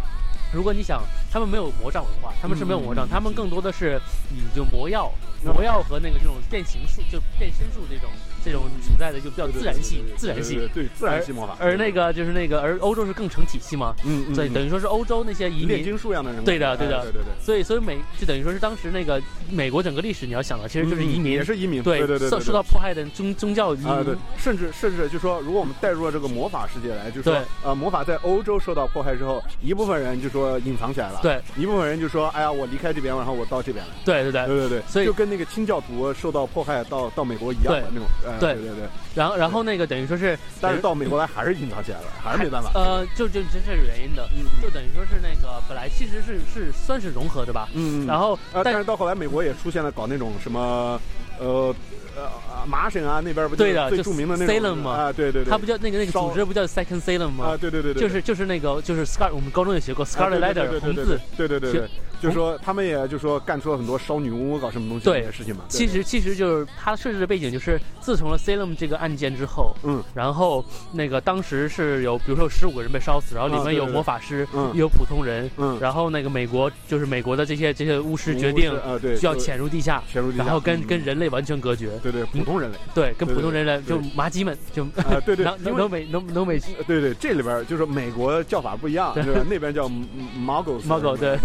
[0.53, 3.99] 如果你想，他们没有魔杖文化，他们是没有魔杖，嗯他们更多的是
[4.31, 5.11] 以就魔药、
[5.43, 8.09] 魔药和那个这种变形术，就变身术这种
[8.43, 10.59] 这种存在的就比较自然系、自然系。
[10.73, 34.39] 对自然系魔法，而那个就是那个，而欧洲是更成体系嘛，嗯嗯，所以等于说是欧洲那些移民，金术一样的人，对的对的哎对对对，所以所以美就等于说是当时那个美国整个历史你要想到，其实就是移民，嗯也是移民，对对对对，受受到迫害的宗宗教移啊，对，，甚至甚至就说，如果我们带入了这个魔法世界来，就说，呃，魔法在欧洲受到迫害之后，一部分人就说隐藏起来了，，对一部分人就说，哎呀，我离开这边，然后我到这边来，对对对。
[34.49, 50.99] 对对对，所以就跟那个清教徒受到迫害到到美国一样的那种，哎对对对对，然后然后那个等于说是，但是到美国来还是隐藏起来了，还是没办法，呃，就就这是有原因的，嗯就等于说是那个本来其实是是算是融合的吧，嗯，然后呃，但但是到后来美国也出现了搞那种什么，
[51.39, 51.73] 呃
[52.15, 57.45] 呃麻省啊那边不对的就著名的那种 Salem 嘛啊，对对对，他不叫那个那个组织不叫 Second Salem 吗？
[57.45, 61.19] 啊，对对对对，就是就是那个就是 Scar，我们高中也学过啊 Scarlet Letter 对红字。
[61.37, 61.89] 对对对对
[62.21, 65.63] 就是说他们也就说干出了很多烧女巫搞什么东西对这些事情嘛。
[65.69, 70.03] 其实其实就是他设置的背景就是，自从了 Salem 这个案件之后，嗯。
[70.13, 74.71] 然后那个当时是有，比如说有十五个人被烧死，然后里面有魔法师，嗯。
[74.73, 82.77] 也有普通人，嗯，然后那个美国就是美国的这些这些巫师决定啊对，需要潜入地下，潜入地下，然后跟嗯跟人类完全隔绝，对对普通人类。
[82.93, 83.97] 对，跟普通人类对。
[83.97, 89.23] 就麻鸡们就啊对对 no 为美 no no 美呃对对，这里边就是美国叫法不一样，对。
[89.29, 89.45] 对吧？
[89.47, 91.37] 那边叫 Muggles Muggle，对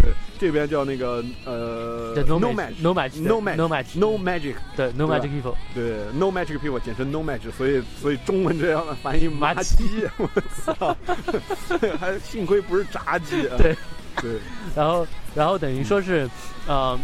[0.44, 6.78] 这边叫那个呃对 no No magic Magic no magic 对 no magic people 对 No Magic People
[6.80, 10.28] 简称 No Magic，所以所以中文这样的翻译麻麻鸡， 我
[10.64, 10.94] 操，
[11.98, 13.74] 还幸亏不是炸鸡啊，对。
[14.20, 14.38] 对，
[14.76, 16.28] 然后然后等于说是，
[16.68, 16.96] 呃，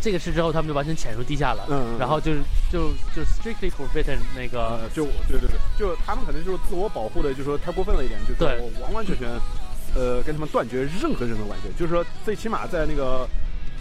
[0.00, 9.28] 这个事之后他们就完全潜入地下了，嗯，嗯然后就是就就 strictly forbidden 那个呃，就对对对，就他们可能就是自我保护的，就是说太过分了一点，就是我完完全全，
[9.94, 13.28] 呃，跟他们断绝任何任何关系，就是说最起码在那个。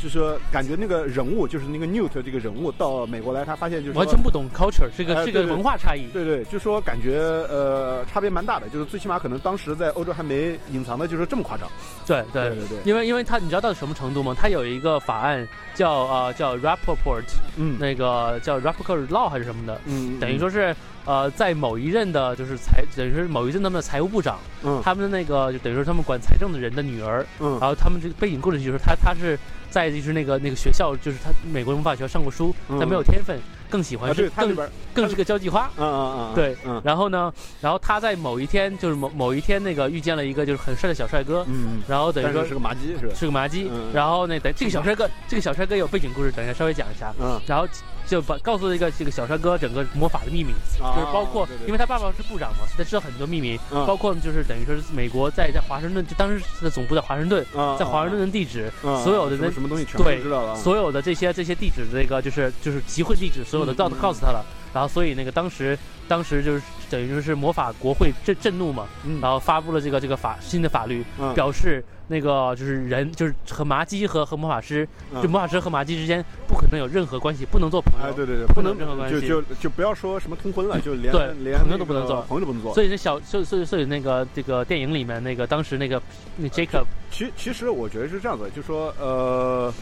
[0.02, 6.08] 就是说，感觉那个人物，就是那个 Newt 这个人物到美国来，他发现就是说完全不懂 culture，这个这个文化差异。
[6.12, 11.70] 对对，就说感觉呃差别蛮大的，就是最起码可能当时在欧洲还没隐藏的，就是这么夸张。
[12.08, 14.34] 对对对对对因为因为他你知道到什么程度吗？
[14.36, 17.22] 他有一个法案叫呃叫 Rappaport，
[17.58, 24.82] 嗯那个叫 Rappaport Law 还是什么的，嗯，等于说是呃在某一任的就是财等于是某一任他们的财务部长，嗯。
[24.84, 27.58] 他们的那个就等于说他们管财政的人的女儿，嗯。
[27.60, 29.38] 然后他们这个背景故事就是他他是
[29.70, 32.78] 在就是那个那个学校就是他美国文法学校上过书，嗯。
[32.80, 34.56] 但没有天分，更喜欢啊，是更
[34.94, 35.70] 更是个交际花。
[35.78, 36.82] 嗯嗯嗯，对嗯。
[36.84, 43.14] 然后呢，然后他在某一天就是某某一天那个遇见了一个就是很帅的小帅哥，嗯，然后等于说是是个麻鸡是吧？
[43.16, 47.14] 是个麻鸡，嗯然后那等这个小帅哥这个小帅哥有背景故事，等一下稍微讲一下。
[47.20, 47.66] 嗯，然后
[48.12, 53.86] 就把告诉了一个这个小帅哥整个魔法的秘密，就是包括，因为他爸爸是部长嘛，所以他知道很多秘密，嗯。
[53.88, 60.52] 包括就是等于说是美国在在华盛顿，就当时的总部在华盛顿，为在华盛顿的地址，嗯所有的那什么东西全都知道了。
[60.52, 64.44] 啊，所有的这些这些地址的这个就是就是集会地址，所有的嗯都都告诉他了。
[64.74, 78.08] 然后所以那个当时当时就是等于就是魔法国会震震怒嘛，嗯然后发布了这个这个法新的法律，嗯表示那个就是人就是和麻鸡和和魔法师，嗯就魔法师和麻鸡之间不可能有任何关系，不能做朋友。
[78.08, 82.74] 哎，对对对，不不能能任何关系就就就不要说什么通婚了，就连对连朋友都不能做朋友都不能做。
[82.74, 86.02] 所以那小，所以所以所以那个这个电影里面那个当时那个
[86.36, 89.74] 那 Jacob 其其实我觉得是这样子，就说呃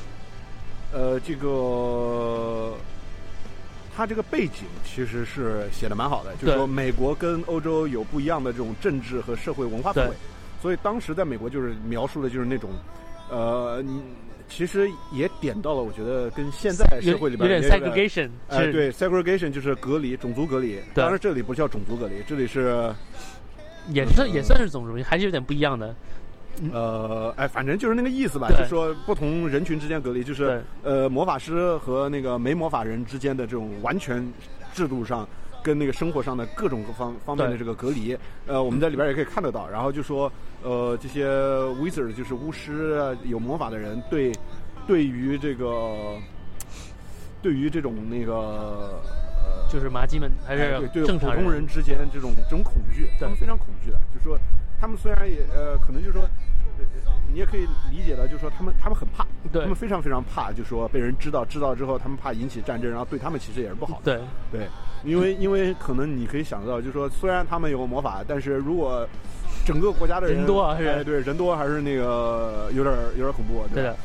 [0.94, 2.74] 呃这个。
[4.00, 10.16] 他这个背景其实是写的蛮好的，就是说美国跟欧洲有不一样的这种政治和社会文化氛围，
[10.62, 12.70] 所以当时在美国就是描述的就是那种，
[13.30, 14.02] 呃，你
[14.48, 20.80] 其实也点到了，我觉得跟现在社会里边有点 segregation，哎，是对，segregation 就是隔离，种族隔离。
[20.94, 22.90] 当然这里不叫种族隔离，这里是
[23.90, 25.94] 也是也算是种族，还是有点不一样的。
[26.74, 34.26] 呃，哎，反正就是那个意思吧，对就说不同人群之间隔离，就是呃，魔法师和那个没魔法人之间的这种完全
[34.74, 35.28] 制度上。
[35.62, 39.68] 跟那个生活上的各种各方方面的这个隔离，呃，我们在里边也可以看得到。
[39.68, 40.32] 然后就说，
[40.64, 41.28] 呃，这些
[41.82, 44.32] wizard 就是巫师啊有魔法的人，对，
[44.88, 46.16] 对于这个，
[47.42, 54.40] 对于这种那个，呃，就是麻鸡们还哎是对对正常普通人之间这种这种恐惧，他们非常恐惧的，就说
[54.80, 56.30] 他们虽然也呃，可能就是说，呃
[57.32, 59.62] 你也可以理解的，就是说他们他们很怕，对。
[59.62, 64.18] 他们非常非常怕，就说被人知道，知道之后他们怕引起战争，然后对他们其实也是不好的。
[64.52, 64.60] 对。
[64.60, 64.68] 对，
[65.04, 69.08] 因为因为可能你可以想到，就是说虽然他们有魔法，但是如果
[69.64, 73.98] 整个国家的人人多还是哎对人多还是那个有点有点恐怖，对的，对，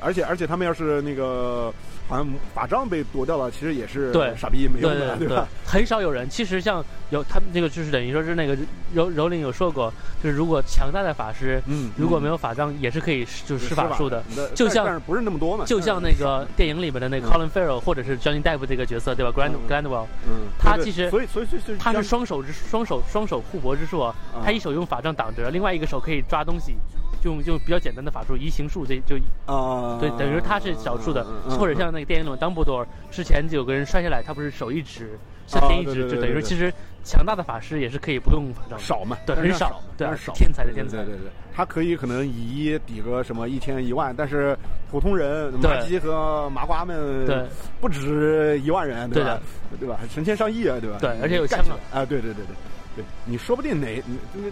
[0.00, 1.72] 而且而且他们要是那个
[2.08, 5.46] 好像法杖被夺掉了，其实也是对傻逼没用对的，对吧？
[5.64, 6.28] 很少有人。
[6.28, 8.56] 其实像有他们这个就是等于说是那个
[8.92, 14.22] 柔柔灵有说过，就是如果强大的法师嗯，如果没有法杖，也是可以就是施法术的。
[14.36, 15.64] 那就像但但是不是那么多嘛？
[15.64, 26.74] 就像那个电影里面的那个嗯 Colin Farrell 或者是 Johnny Depp 这个角色，对吧？Grand 嗯 Grandwell，嗯，对对他其实所以所以所以他是双手之双手双手互搏之术啊，啊他一手用法杖挡着，另外一个手可以抓东西，
[27.22, 36.72] 就用就比较简单的法术移形术，这就啊，对，等于说他是少数的，或者像那个电影里面 Dumbledore 之前就有个人摔下来，他不是手一指，向啊天一指，就等于说其实
[37.04, 38.84] 强大的法师也是可以不用法杖的。
[38.84, 44.56] 少嘛，对很少对啊但是少，天才的天才对对对，他可以可能以一抵个什么一千一万，但是
[44.90, 47.44] 普通人对马鸡和麻瓜们对
[47.80, 49.38] 不止一万人，对吧？
[49.78, 50.00] 对吧？
[50.12, 50.98] 成千上亿啊，对吧？
[51.00, 52.56] 对而且有干枪啊，对对对对。
[52.94, 54.48] 对你说不定哪你这个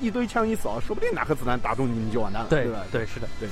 [0.00, 2.80] 一一堆枪一扫，说不定哪颗子弹打中你，你就完蛋了，对吧？
[2.90, 3.48] 对是的，对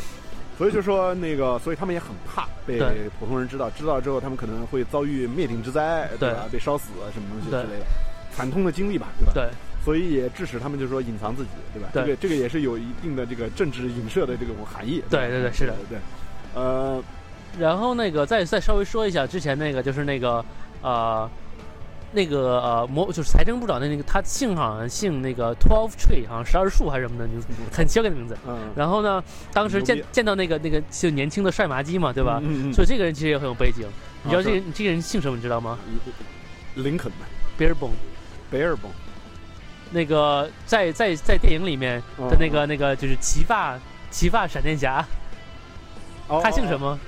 [0.57, 2.79] 所以就说那个，所以他们也很怕被
[3.19, 6.47] 普通人知道，知道之后他们可能会遭遇灭顶之灾，对吧？
[6.53, 7.87] 被烧死啊什么东西之类的，
[8.33, 9.33] 惨痛的经历吧，对吧？
[9.35, 9.51] 对
[9.85, 11.89] 所以也致使他们就说隐藏自己，对吧？
[11.93, 15.03] 对这个这个也是有一定的这个政治影射的这种含义。
[15.11, 16.01] 对对对是的对，对
[16.55, 17.03] 呃，
[17.59, 20.45] 然后那个再再稍微说一下之前那个就是那个
[20.81, 21.29] 呃。
[22.13, 27.35] 那个呃魔就是财政部长的那个，他姓好像姓那个 Twelve Tree，好像十二树还是什么的，就
[27.73, 28.37] 很奇怪的名字。
[28.47, 29.23] 嗯，然后呢，
[29.53, 32.39] 当时见见到那个那个就年轻的帅麻鸡嘛，对吧？
[32.43, 33.87] 嗯嗯所以这个人其实也很有背景。
[34.23, 35.37] 你知道啊这个人这个人姓什么？
[35.37, 36.13] 你知道吗嗯
[36.85, 37.27] 林肯嘛
[37.59, 37.91] ，？Beerbone。
[38.51, 38.93] 北尔崩
[39.91, 43.79] 那个在在在电影里面的那个那个就是齐发
[44.11, 45.03] 齐发闪电侠，
[46.43, 46.79] 他姓什？
[46.79, 46.99] 么？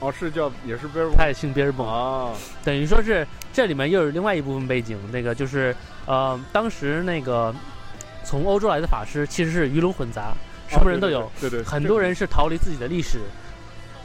[0.00, 0.08] 么？
[0.08, 1.82] 哦，是叫也是贝尔他也姓 Beerbone。
[1.82, 5.74] 哦，等于说是这里面又有另外一部分背景，那个就是
[6.06, 7.54] 呃，当时那个
[8.24, 10.32] 从欧洲来的法师其实是鱼龙混杂，
[10.68, 13.20] 什么人都有，对，对很多人是逃离自己的历史，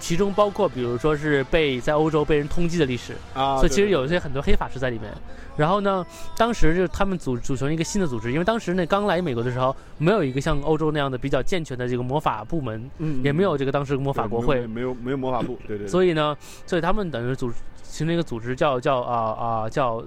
[0.01, 5.09] 其中包括比如说是被在欧洲被人通缉的历史，啊，所以其实有一些很多黑法师在里面。
[5.57, 6.03] 然后呢，
[6.35, 16.35] 当时就他们组组成一个新的组织，因为当时那刚来美国的时候，没有一个像欧洲那样的比较健全的这个魔法部门，嗯，也没有这个当时魔法国会，没有没有魔法部，对对，所以呢，
[16.65, 17.51] 所以他们等于组
[17.83, 20.01] 形成一个组织叫叫啊啊、叫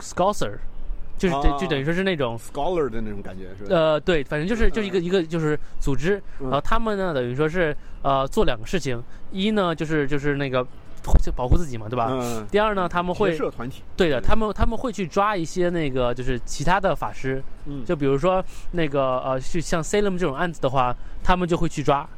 [0.00, 0.58] Scholar，
[1.22, 3.76] 就是啊就等于说是那种 scholar 的那种感觉是吧？
[3.76, 6.50] 呃对，反正就是就是一个一个就是组织，嗯。
[6.50, 10.66] 然后他们呢等于说是呃做两个事情，一呢就是就是那个
[11.24, 12.08] 就保护自己嘛，对吧？
[12.10, 22.08] 嗯，第二呢，他们会团体，对的，他们他们会去抓一些那个就是其他的法师，嗯，就比如说那个呃，去像 Salem 这种案子的话，他们就会去抓，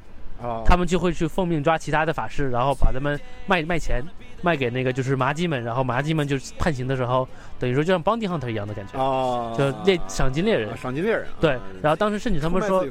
[0.43, 4.03] 啊，他们就会去奉命抓其他的法师，然后把他们卖卖钱，
[4.43, 7.27] 卖给那个就是麻鸡们，然后麻鸡们就判刑的时候，
[7.65, 10.77] 等于说就像 bounty hunter 一样的感觉，哦，就猎赏金猎人啊。
[10.77, 12.85] 赏金猎人，对啊，然后当时甚至他们说？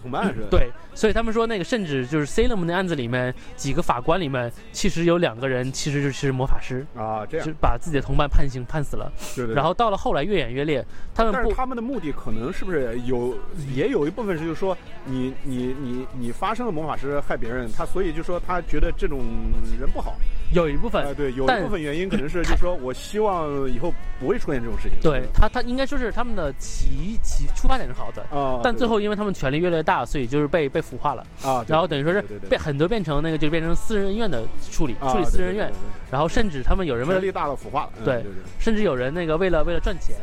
[0.49, 9.13] 对，所以他们说那个甚至就是 Salem 的案子里面几个法官里面，其实有两个人其实就是魔法师，啊，这样就，把自己的同伴判刑判死了。
[9.35, 9.53] 对对。
[9.53, 10.83] 然后到了后来越演越烈，
[11.13, 13.37] 他们不但是他们的目的可能是不是有，
[13.75, 19.19] 也有一部分是就是说你你你你发生了魔法师害别人，他所以就说他觉得这种
[19.79, 20.15] 人不好，
[20.51, 28.23] 有一部分哎，对，有一部分原因可能是就是说我希望以后不会出现这种事情，对他他应该说是他们的起起出发点是好的。
[28.35, 31.25] 啊，但最后，因为他们权力越来越大，所以就是被被腐化了，
[31.67, 40.15] 然后等于说是被很多变成那个，就变成私人恩怨的处理，啊处理私人恩怨对对对，然后甚至他们有人为了，力大了腐化了，嗯对对对甚至有人那个为了为了赚钱，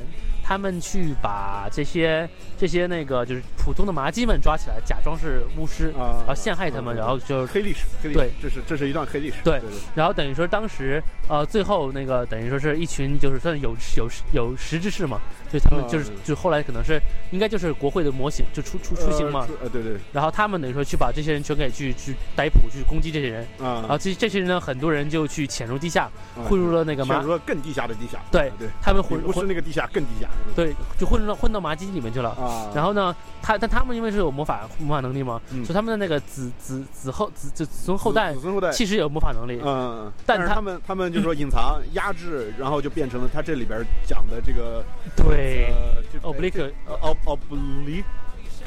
[0.51, 19.43] 他们去把这些这些那个就是普通的麻鸡们抓起来，假装是巫师，啊然后陷害他们，嗯然后就黑历史，黑历史对，这是这是一段黑历史，对对对然后等于说当时呃最后那个等于说是一群就是算是有有有识之士嘛，所以他们就是嗯就后来可能是应该就是国会的模型就出出出行嘛。
[19.43, 19.93] 呃，出呃，对对。
[20.13, 23.79] 然后他们等于说去把这些人全给去去逮捕去攻击这些人，啊。
[23.83, 32.31] 然后这这些人呢很多人就去潜入地下，啊混入了那个麻潜入，了更地下的地下，对啊对，他们混不是那个地下更地下，对就混到混到麻鸡里面去了。
[32.31, 44.85] 啊，然后呢，他但他们因为是有魔法魔法能力嘛，嗯所以他们的那个子子子后子就子孙后代子孙后代，其实有魔法能力，嗯，但他是他们他们就说隐藏、压制，然后就变成了他这里边讲的这个
[45.17, 48.05] 对呃，这 oblique 呃 ob oblique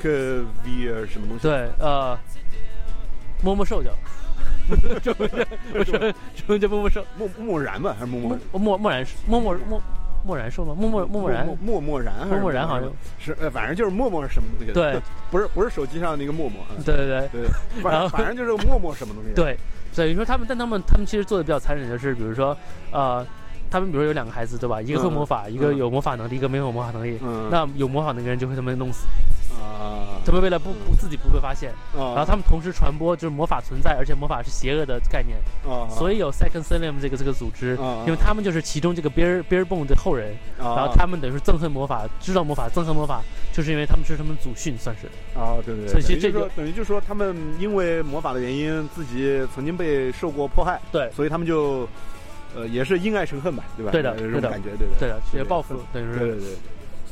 [0.01, 1.43] via 什么东西？
[1.43, 2.17] 对呃，
[3.41, 3.91] 摸摸兽叫，
[4.99, 9.81] 中文叫我说中文叫摸摸兽，默默然吧，还是默默默默默然默默默
[10.25, 10.73] 默然说吗？
[10.77, 14.73] 默默默默然默默默然默默然好像是呃，反正就是 默默什么东西？
[14.73, 17.43] 对，不是不是手机上那个默默，嗯对对对。
[17.43, 19.33] 对，然后反反正就是默默什么东西？
[19.33, 19.57] 对，
[19.95, 22.55] 等于说他们，但他们他们其实做的比较残忍，就是比如说，
[22.91, 23.25] 呃，
[23.69, 24.81] 他们比如说有两个孩子，对吧？
[24.81, 27.17] 一个会魔法，一个有魔法能力，一个没有魔法能力。
[27.21, 29.05] 嗯，那有魔法那个人就会他们弄死，
[29.59, 35.37] 啊，他们为了不不自己不被发现，然然后他们同时传播就是魔法存在，而且魔法是邪恶的概念，
[35.67, 45.07] 啊，所以有 Second Salem 这个这个组织，啊因为他们就是其中这个 Bear Bearbone 的后人，然然后他们等于是憎恨魔法，知道魔法，憎恨魔法，就是因为他们是他们祖训，算是。
[45.37, 51.09] 啊，对对对，所以这个等于就说等于就说他们因为魔法的原因，自己曾经被受过迫害，对。
[51.11, 51.87] 所以他们就
[52.55, 53.91] 呃也是因爱成恨吧，对吧？
[53.91, 55.39] 对的有这种感觉，对的，对的，对。
[55.39, 56.19] 也报复，等于是。
[56.19, 56.47] 对对对。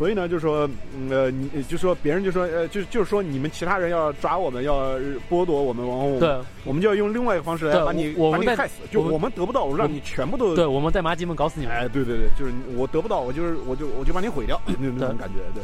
[0.02, 4.98] 所以呢，就是说，嗯呃，你就说别人就说，呃，就就是说你们其他人要抓我们，要
[5.30, 15.64] 剥夺我们，然后我们对我们就要用另外一个方式来把你把你害死，就我们得不到，我让你全部都对，我们带麻吉们搞死你们，哎，对对对，就是我得不到，我就是我就我就把你毁掉，那那种感觉，对。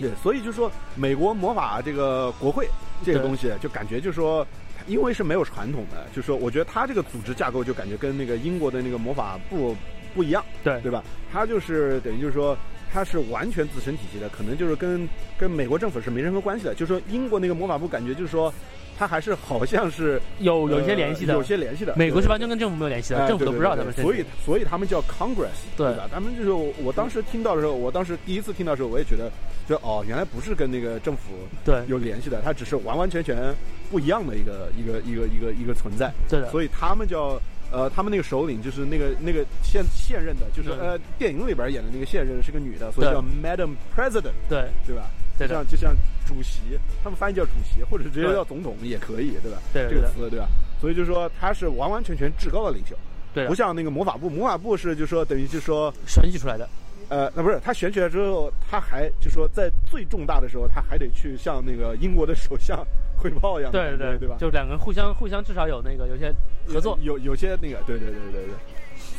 [0.00, 2.68] 对，所以就说美国魔法这个国会
[3.04, 4.44] 这个东西，就感觉就说，
[4.88, 9.76] 因为是没有传统的，就说我觉得他这个组织架构就感觉跟那个英国的那个魔法部
[10.16, 11.04] 不一样，对对吧？
[11.32, 12.58] 他就是等于就是说。
[12.96, 15.06] 它是完全自成体系的，可能就是跟
[15.36, 16.74] 跟美国政府是没任何关系的。
[16.74, 18.50] 就是说，英国那个魔法部感觉就是说，
[18.98, 21.94] 它还是好像是有有一些呃联系的，有些联系的。
[21.94, 26.08] 美国是完全跟政府没有联系的，哎政府都不知道对他们所以所以他们叫 Congress，对吧？
[26.10, 29.30] 他们就是我我当时听到的时候，我当时第一次听到的时候，我也觉得，
[29.68, 31.34] 就哦，原来不是跟那个政府
[31.66, 33.54] 对有联系的，它只是完完全全
[33.90, 36.10] 不一样的一个一个一个一个一个存在。
[36.30, 37.38] 对的，所以他们叫
[37.70, 44.68] 呃，他们那个首领就是那个那个现现任的，就是对呃电影里边演的那个现任是个女的，所以叫 Madam President，对。
[44.86, 45.10] 对吧？
[45.38, 45.94] 像就像
[46.26, 46.60] 主席，
[47.04, 49.58] 他们翻译叫主席，或者直接叫总统也可以，对吧？
[49.74, 50.48] 这个词，对吧？
[50.80, 52.96] 所以就说他是完完全全至高的领袖，
[53.34, 56.66] 对不，像那个魔法部，魔法部是就说等于就说选举出来的，
[57.10, 62.82] 呃，那不是他选举来之后，他还就说在最重大的时候，他还得去向那个英国的首相
[63.18, 64.36] 汇报一样的对对感觉对吧？
[64.38, 66.32] 就两个人互相互相至少有那个有些
[66.66, 68.54] 合作，有有些那个，对对对对对，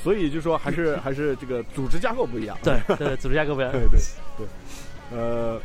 [0.03, 3.99] 所以就说还是还是这个组织架构不一样，对对，组织架构不一样， 对对
[4.37, 4.47] 对，
[5.11, 5.59] 呃，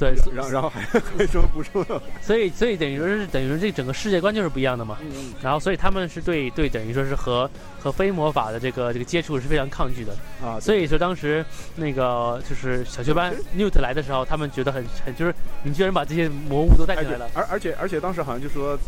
[0.00, 2.00] 对，然后然后还还有什么补充的？
[2.22, 4.96] 所以所以等于说是等于说这整个世界观就是不一样的嘛。
[5.42, 10.16] 然后，所以他们是对对等于说是和和非魔法的这个这个接触是非常抗拒的。
[10.42, 11.44] 啊，所以说当时
[11.76, 18.78] 那个就是小学班 Newt 来的时候，他们觉得很很就是你居然把这些魔物都带哎进来了，而而且而且当时好像就说，呃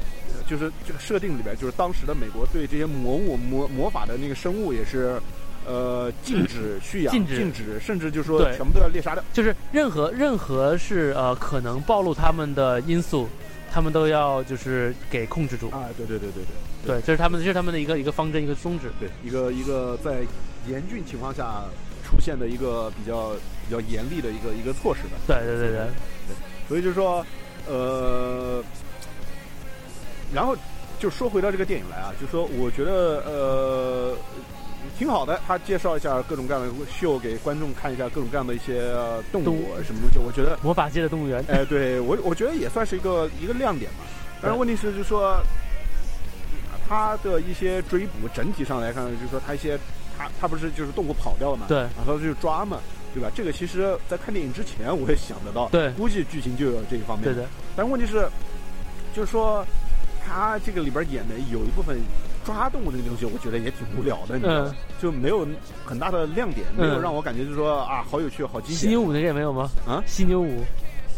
[0.49, 5.21] 就是这个设定里边，就是当时的美国对这些魔物魔魔法的那个生物也是，
[5.67, 9.23] 呃，禁止蓄养、禁止禁止，甚至就说对全部都要猎杀掉。
[9.33, 13.29] 就是任何任何是呃可能暴露他们的因素，
[13.73, 15.69] 他们都要就是给控制住。
[15.71, 16.43] 啊，对对对对
[16.85, 18.91] 对对，这是他们这是他们的一个一个方针一个宗旨。
[18.99, 20.23] 对，一个一个在
[20.69, 21.63] 严峻情况下
[22.05, 23.31] 出现的一个比较
[23.67, 25.17] 比较严厉的一个一个措施吧。
[25.27, 25.87] 对对对对
[26.69, 27.25] 所以就是说，
[27.69, 28.63] 呃，
[30.33, 30.57] 然后
[30.99, 34.17] 就说回到这个电影来啊，就说我觉得呃
[34.99, 38.93] 挺好的，他介绍一下各种各样的秀给观众看一下各种各样的一些
[39.31, 43.99] 动物什么东西，我觉得魔法界的动物园，哎，对我我觉得也算是一个一个亮点吧。
[44.41, 45.41] 但是问题是，就是说
[46.89, 49.79] 他的一些追捕，整体上来看，就是说他一些
[50.19, 52.79] 他他不是就是动物跑掉了嘛，对然后就抓嘛，
[53.15, 53.31] 对吧？
[53.35, 57.25] 这个其实在看电影之前我也想得到，对估计剧情就有这一方面。
[57.25, 58.29] 对的，但问题是，
[59.15, 59.65] 就是说
[60.27, 62.01] 他这个里边演的有一部分
[62.45, 64.75] 抓动物这个东西，我觉得也挺无聊的，你知道吗？
[65.01, 65.47] 就没有
[65.85, 69.01] 很大的亮点，没有嗯让我感觉就是说啊，好有趣，好惊喜犀牛。
[69.01, 69.71] 舞那个也没有吗？
[69.87, 70.65] 啊犀牛舞，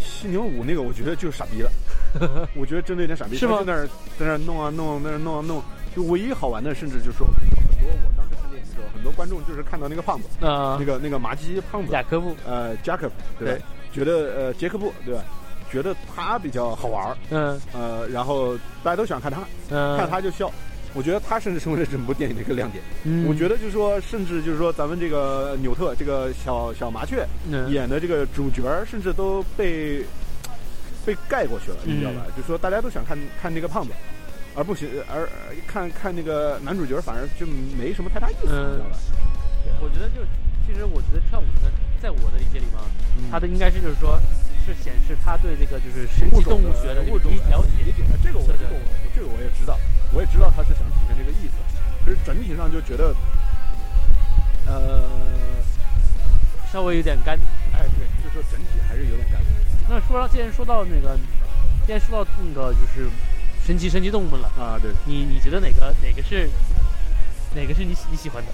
[0.01, 1.71] 犀牛舞那个，我觉得就是傻逼了。
[2.55, 3.87] 我觉得真的有点傻逼，是吗他就在那儿
[4.19, 5.63] 在那儿弄啊弄，在那儿弄啊弄。
[5.97, 13.65] 就唯一好玩的，甚至就是说很多我当时看电影的时候，很多观众就是看到那个胖子，啊那，个那个麻鸡胖子，贾科布，呃，Jacob，对吧？
[13.93, 15.23] 觉得呃杰克布对吧？
[15.71, 20.51] 觉得他比较好玩儿，嗯呃，然后大家都喜欢看他，嗯，看他就笑。
[20.95, 22.83] 我觉得他甚至成为了整部电影的一个亮点。
[23.03, 30.03] 嗯，我觉得就是说，甚至就是说，咱们这个纽特这个小小麻雀，嗯演的这个主角儿，甚至都被
[31.05, 32.25] 被盖过去了，你知道吧？
[32.37, 33.93] 就是说大家都想看看那个胖子，
[34.55, 37.45] 而不行，而而看看那个男主角，反而就
[37.77, 38.97] 没什么太大意思，嗯你知道吧？
[39.83, 40.23] 我觉得就
[40.67, 41.71] 其实我觉得跳舞的，
[42.01, 42.87] 在我的理解里嘛，
[43.19, 44.17] 嗯它的应该是就是说，
[44.65, 47.83] 是显示他对这个就是神奇动物学的这物了解。
[47.85, 48.81] 理解，这个我对对这个我
[49.15, 49.77] 这个我也知道，
[50.15, 51.55] 我也知道他是想体现这个意思，
[52.05, 53.15] 可是整体上就觉得，
[54.67, 55.03] 呃，
[56.73, 57.37] 稍微有点干。
[57.73, 59.41] 哎，对，就说整体还是有点干。
[59.89, 61.19] 那说到既然说到那个，
[61.85, 63.11] 既然说到那个就是
[63.67, 66.49] 神奇神奇动物们了，啊，对，你你觉得哪个哪个是
[67.55, 68.49] 哪个是你喜你喜欢的？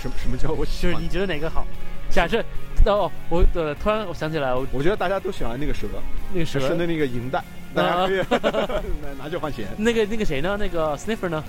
[0.00, 1.08] 什么什么叫我喜欢就是你？
[1.08, 1.66] 觉得哪个好？
[2.08, 2.42] 假设
[2.86, 5.86] 哦，我呃突然我想起来，我我觉得大家都喜欢那个蛇，
[6.32, 7.44] 那个蛇是的那个银弹，
[7.74, 8.18] 大家可以
[9.02, 9.66] 拿拿去换钱。
[9.76, 10.56] 那个那个谁呢？
[10.58, 11.42] 那个 Sniffer 呢？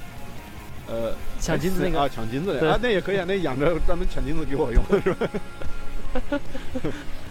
[0.87, 5.29] 呃，抢金子那个啊，抢金子的啊，那也可以啊，那养着专门抢金子给我用是吧？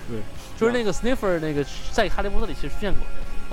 [0.09, 0.19] 对
[0.59, 3.03] 就是那个 Sniffer 那个在《哈利波特》里其实出现过。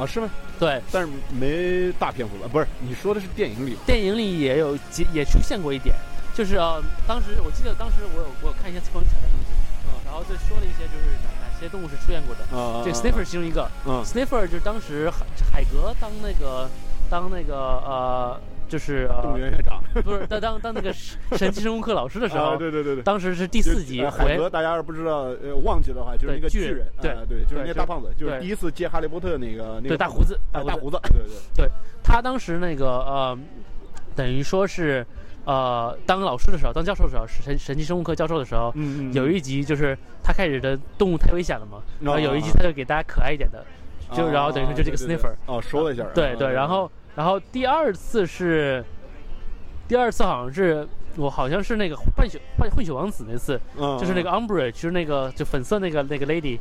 [0.04, 0.30] 啊，是吗？
[0.60, 2.48] 对，但是没大篇幅吧？
[2.52, 5.96] 不是，你说的是电影里电影里也有几也出现过一点，
[6.36, 9.50] 就是呃，当时我记得当时我有我有看一些关于彩蛋东西，
[9.90, 11.18] 啊然后就说了一些就是
[11.60, 12.58] 哪哪些动物是出现过的。
[12.58, 13.70] 啊，这 Sniffer 是其中一个。
[13.86, 16.70] 嗯，Sniffer 就是当时海海格当那个
[17.10, 18.39] 当那个呃
[18.70, 19.84] 就是动物呃园园长。
[20.03, 23.03] 不是当当当那个神神奇生物课老师的时啊，候，对对对对。
[23.03, 31.66] 当时是第四集海格，大家要是不知道呃忘记的话，就是那个巨人人，对啊对，就是那个大胖子，就是第一次接哈利波特那个那个大胡子啊大胡子，对，对。
[31.66, 31.70] 对
[32.03, 33.38] 他当时那个呃
[34.16, 35.05] 等于说是
[35.48, 43.66] 呃当老师的时候，当教授的时候，是神神奇生物课教授的时候，嗯嗯，有一集就是他开始的动物太危险了嘛，然后有一集他就给大家可爱一点的，
[44.12, 48.84] 就然后等于说就这个 sniffer，哦说了一下，对对，然后然后第二次是
[49.88, 50.86] 第二次好像是
[51.16, 53.98] 我好像是那个混血混混血王子那次，嗯。
[53.98, 56.60] 就是那个 Umbridge，就是那个就粉色那个那个 lady，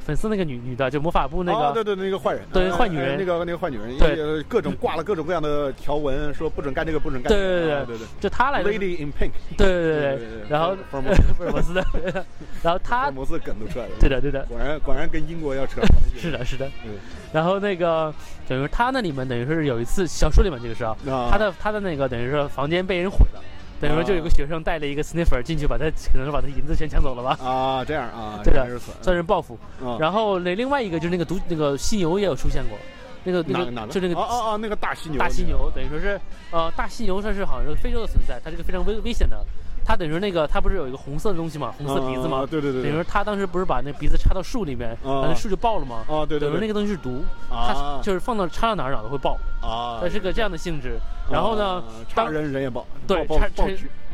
[0.00, 1.58] 粉丝那个女女的，就魔法部那个。
[1.58, 3.10] 哦对对那个坏人，对呃坏女人。
[3.10, 4.20] 呃那个那个坏女人，对。
[4.20, 10.48] 呃，各种挂了各种各样的条文，说不准干这个，不准干这个，对对对啊对对就她来的，，Lady in Pink，对对对对。
[10.48, 11.84] 然后福尔摩斯福尔摩斯的，
[12.62, 15.80] 然后福她尔，摩斯梗都出来了，对的对的，果然果然跟英国要扯
[16.16, 16.92] 是，的是的，对
[17.32, 18.12] 然后那个
[18.48, 23.40] 等于说他那里面等于说是有一次小说里面这个是啊，啊他的他的那个等于说房间被人毁了，
[23.80, 29.58] 等于说就有个学生带了一个 sniffer 进去，把他可能是把他银子全抢走了吧，啊这样啊， 对的算是报复。
[29.82, 32.78] 啊然后那另外一个就是那个毒那个犀牛也有出现过，
[33.24, 36.20] 那个那个就那个哦哦哦那个大犀牛，大犀牛，等于说是
[36.50, 39.42] 呃大犀牛它是好像是非洲的存在，它是个非常危危险的。
[39.84, 46.04] 它等于说那个他不是有一个红色的东西嘛，红色鼻子嘛，啊对对对，等于说他当时不是把那鼻子插到树里面，啊把那树就爆了嘛？
[46.08, 50.98] 啊对对对等于那个东西是毒，啊它就是放到插到哪儿哪儿都会爆，啊，它是个这样的性质。
[51.30, 53.48] 然后呢啊，差当人人也爆，对爆差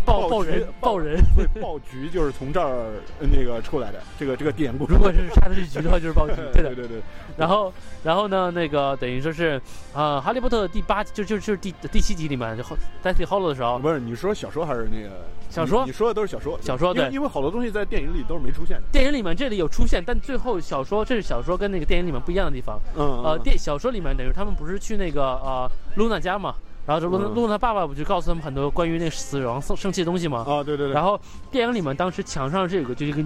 [0.07, 4.87] 差爆爆人爆人，所以爆菊就是从这儿呃那个出来的，这个这个典故。
[4.87, 6.75] 如果是插的是菊的话，就是爆菊， 对的。
[6.75, 7.03] 对对对，
[7.37, 7.73] 然后，
[8.05, 9.61] 然后呢，那个等于说是，
[9.93, 18.83] 啊，哈利波特第八就就就是第第七集里面，就后 Deathly Hollow 的时候，不是你说小说还是那个小说你你说的都是小说，小说对因为因为好多东西在电影里都是没出现的。
[18.93, 22.79] 电影里面这里有出现，但最后小说这是小说跟那个电影里面不一样的地方。
[22.97, 26.55] 嗯呃，电小说里面等于他们不是去那个呃露娜家嘛，
[26.87, 30.45] 然后这露露娜爸爸不就告诉他们很多关于那个死亡生生气的东西吗？
[30.47, 31.21] 啊对对对，然后
[31.51, 33.21] 电影里面当时墙上这有个就是一个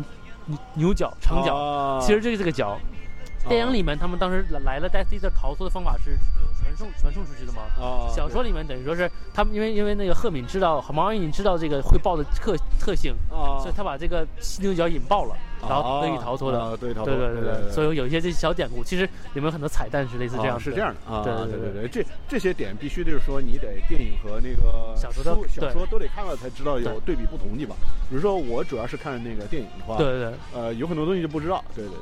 [0.47, 2.01] 牛牛角长角，啊。
[2.01, 2.79] 其实这个这个角。
[3.49, 6.15] 电影里面他们当时来来了 e a t h 的逃脱的方法是
[6.61, 7.63] 传送传送出去的嘛？
[7.81, 13.57] 啊小说里面等于说是他们因为因为那个赫敏知道毛阿敏知道这个会爆的特特性，啊。
[13.59, 15.35] 所以他把这个犀牛角引爆了，
[15.69, 16.77] 然后得以逃脱的。
[16.77, 20.59] 对对对对，所以有一些这些小典故，其实里面有很多彩蛋是类似这样。
[20.59, 27.77] 是这样的啊，对对对对，这这些点必须就是说，你得电影和那个小说都小说都得看了才知道有对比不同地方。
[28.09, 31.65] 比如说我主要是看那个电影的话，对对对，呃，有很多东西就不知道。
[31.75, 31.95] 对对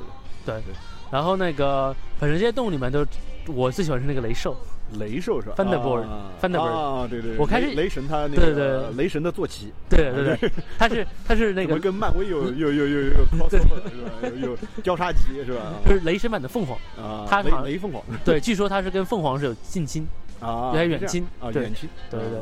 [0.45, 0.75] 对对。
[1.11, 3.05] 然后那个，反正这些动物里面都，
[3.47, 4.55] 我最喜欢是那个雷兽。
[4.97, 7.37] 雷兽是吧？Thunderbird，Thunderbird 啊，对对。
[7.37, 14.11] 我开始雷神他那个对对雷神的坐骑，对对对， 他是他是那个跟漫威有有有有有 crossover 是吧？
[14.41, 15.73] 有有交叉级是吧？
[15.85, 18.01] 就是雷神版的凤凰啊，他雷雷凤凰。
[18.25, 20.07] 对，据说他是跟凤凰是有近亲
[20.39, 21.89] 啊，有点远亲啊，远亲。
[22.09, 22.39] 对对对，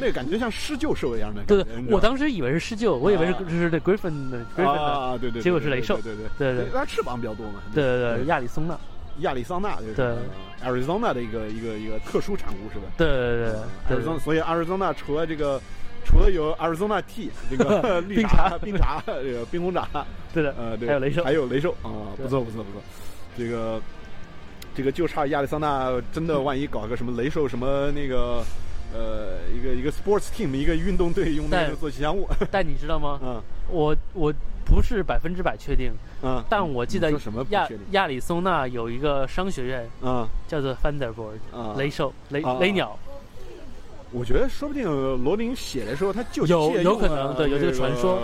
[0.00, 1.42] 那个感觉像狮鹫兽一样的。
[1.44, 5.96] 对对，我当时以为是狮鹫，我以为是就是那 Griffin 的 Griffin 的啊，对对，结果是雷兽。
[6.02, 7.54] 对对对对，它翅膀比较多嘛。
[7.74, 8.78] 对对对，亚利桑那。
[9.20, 10.14] 亚利桑那对
[10.64, 12.86] ，Arizona 的一个一个一个特殊产物是吧？
[12.96, 13.52] 对对
[13.88, 15.60] 对，Arizona，所以 Arizona 除了这个，
[16.04, 19.88] 除了有 Arizona T 这个 绿茶、冰茶、这个冰红茶，
[20.32, 22.82] 对的，呃，对，还有雷兽，还有雷兽啊，不错不错不错，
[23.36, 23.80] 这个
[24.74, 28.44] 这个就差亚利桑那真的万一搞个什么雷兽什么那个
[28.94, 33.18] 呃一个一个 sports team 一个运动队用那个做吉祥物， 但你知道吗？
[33.22, 34.32] 嗯，我我
[34.64, 35.92] 不是百分之百确定。
[36.22, 37.12] 嗯，但我记得
[37.50, 42.98] 亚亚里松那有一个商学院，嗯，叫做 Thunderbird，雷兽雷雷鸟。
[44.10, 44.84] 我觉得说不定
[45.22, 48.18] 罗琳写的时候，他就有有可能对有这个传说，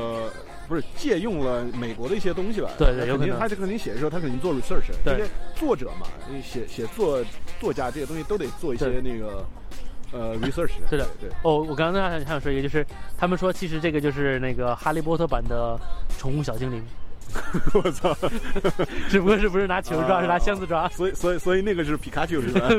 [0.67, 2.71] 不是借用了美国的一些东西吧？
[2.79, 3.39] 对对，有可能。
[3.39, 4.91] 他这肯定写的时候，他肯定做 research。
[5.05, 5.25] 这些
[5.55, 6.07] 作者嘛，
[6.43, 7.23] 写写作
[7.61, 9.45] 作家这些东西都得做一些那个
[10.15, 10.71] 呃 research。
[10.89, 11.29] 对的，对。
[11.43, 12.87] 哦，我刚刚还想说一个，就是
[13.19, 15.79] 他们说其实这个就是那个哈利波特版的
[16.17, 16.83] 宠物小精灵。
[17.75, 18.17] 我操！
[19.09, 20.89] 只不过是不是拿球抓，是拿箱子抓。
[20.91, 22.69] 所以，所以，所以那个是皮卡丘是吧？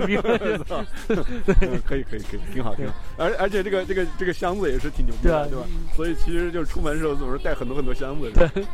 [1.86, 2.94] 可以，可以，可以，挺好，挺好。
[3.18, 5.66] 而而且这个这个这个箱子也是挺牛逼的，对吧？
[5.96, 8.32] 所以其实就是出门的时候总是带很多很多箱子。
[8.34, 8.66] 对对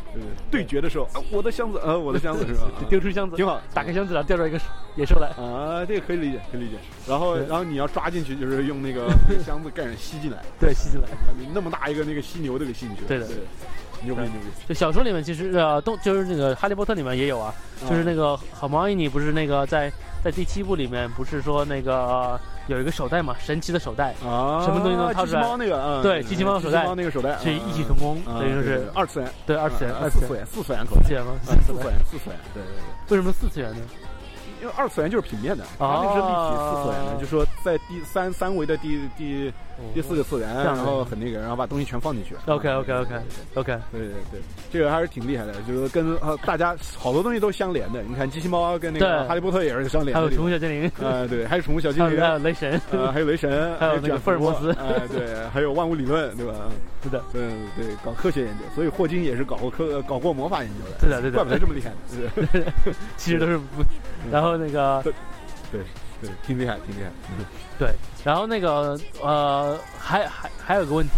[0.50, 2.70] 对决的时候，我的箱子，呃，我的箱子是吧？
[2.88, 3.60] 丢出箱子，挺好。
[3.74, 4.58] 打开箱子，然后掉出来一个
[4.96, 5.28] 野兽来。
[5.42, 6.76] 啊，这个可以理解，可以理解。
[7.06, 9.08] 然后，然后你要抓进去，就是用那个
[9.44, 10.42] 箱子盖上吸进来。
[10.60, 11.08] 对，吸进来。
[11.38, 13.08] 你那么大一个那个犀牛都给吸进去了。
[13.08, 13.26] 对的。
[14.04, 14.68] 牛逼牛逼！
[14.68, 17.54] 就小说里面其实呃，动就是那个《哈利波特》里面也有啊，
[17.88, 19.90] 就是那个好毛伊尼不是那个在
[20.22, 22.38] 在第七部里面不是说那个
[22.68, 25.42] 有一个手袋嘛，神奇的手袋啊，什么东西能掏出来？
[25.42, 31.32] 猫那个，对，机器猫手袋，猫那个手袋是异曲同工，等于说是二次元，对，二次元，二次元，四次元，四次元吗？
[31.44, 33.16] 四次元，四次元，对对对。
[33.16, 33.80] 为什么四次元呢？
[34.60, 39.52] 因为二次元就是平面的，它那个是立体四次元的，就说在第三三维的第第
[39.94, 42.34] 第四个次元，然后很那个，然后把东西全放进去。
[42.46, 43.14] OK OK OK
[43.54, 48.02] OK，对对对，这个还是挺厉害的，就是跟大家好多东西都相连的。
[48.02, 50.20] 你看机器猫跟那个哈利波特也是相连的。
[50.20, 56.54] 还有宠物小精灵，啊对，还有宠物小精灵，还有雷神，呃还有雷神， 还有那个福尔摩斯，哎对，还有万物理论，对吧？
[57.02, 57.42] 是的，对
[57.76, 60.96] 对，搞科学研究，所以霍金也是搞过科搞过魔法研究的。
[61.00, 61.92] 对的对的，怪不得这么厉害。
[63.16, 63.82] 其实都是不，
[64.30, 65.02] 然后那个。
[65.72, 65.80] 对，
[66.22, 67.10] 对，挺厉害，挺厉害。
[67.78, 67.90] 对，
[68.24, 71.14] 然后那个呃，还还还有个问题，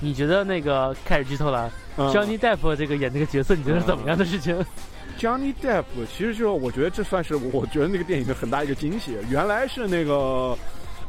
[0.00, 4.58] 你觉得那个开始剧透了，Johnny Depp 这个演这个角色，你觉得怎么样的事情？
[5.18, 9.16] Johnny Depp 其实就是我觉得这算是我觉得那个电影的很大一个惊喜。
[9.28, 10.56] 原来是那个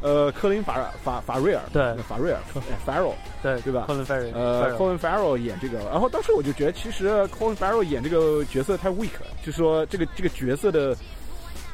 [0.01, 2.39] 呃，科林法法法瑞尔，对，法瑞尔
[2.85, 9.09] ，Farrell，对对吧？Colin Farrell，呃，Colin Farrell 演这个，然后当时我就觉得，其实 Colin Farrell 演这个角色太 weak，
[9.45, 10.95] 就说这个这个角色的。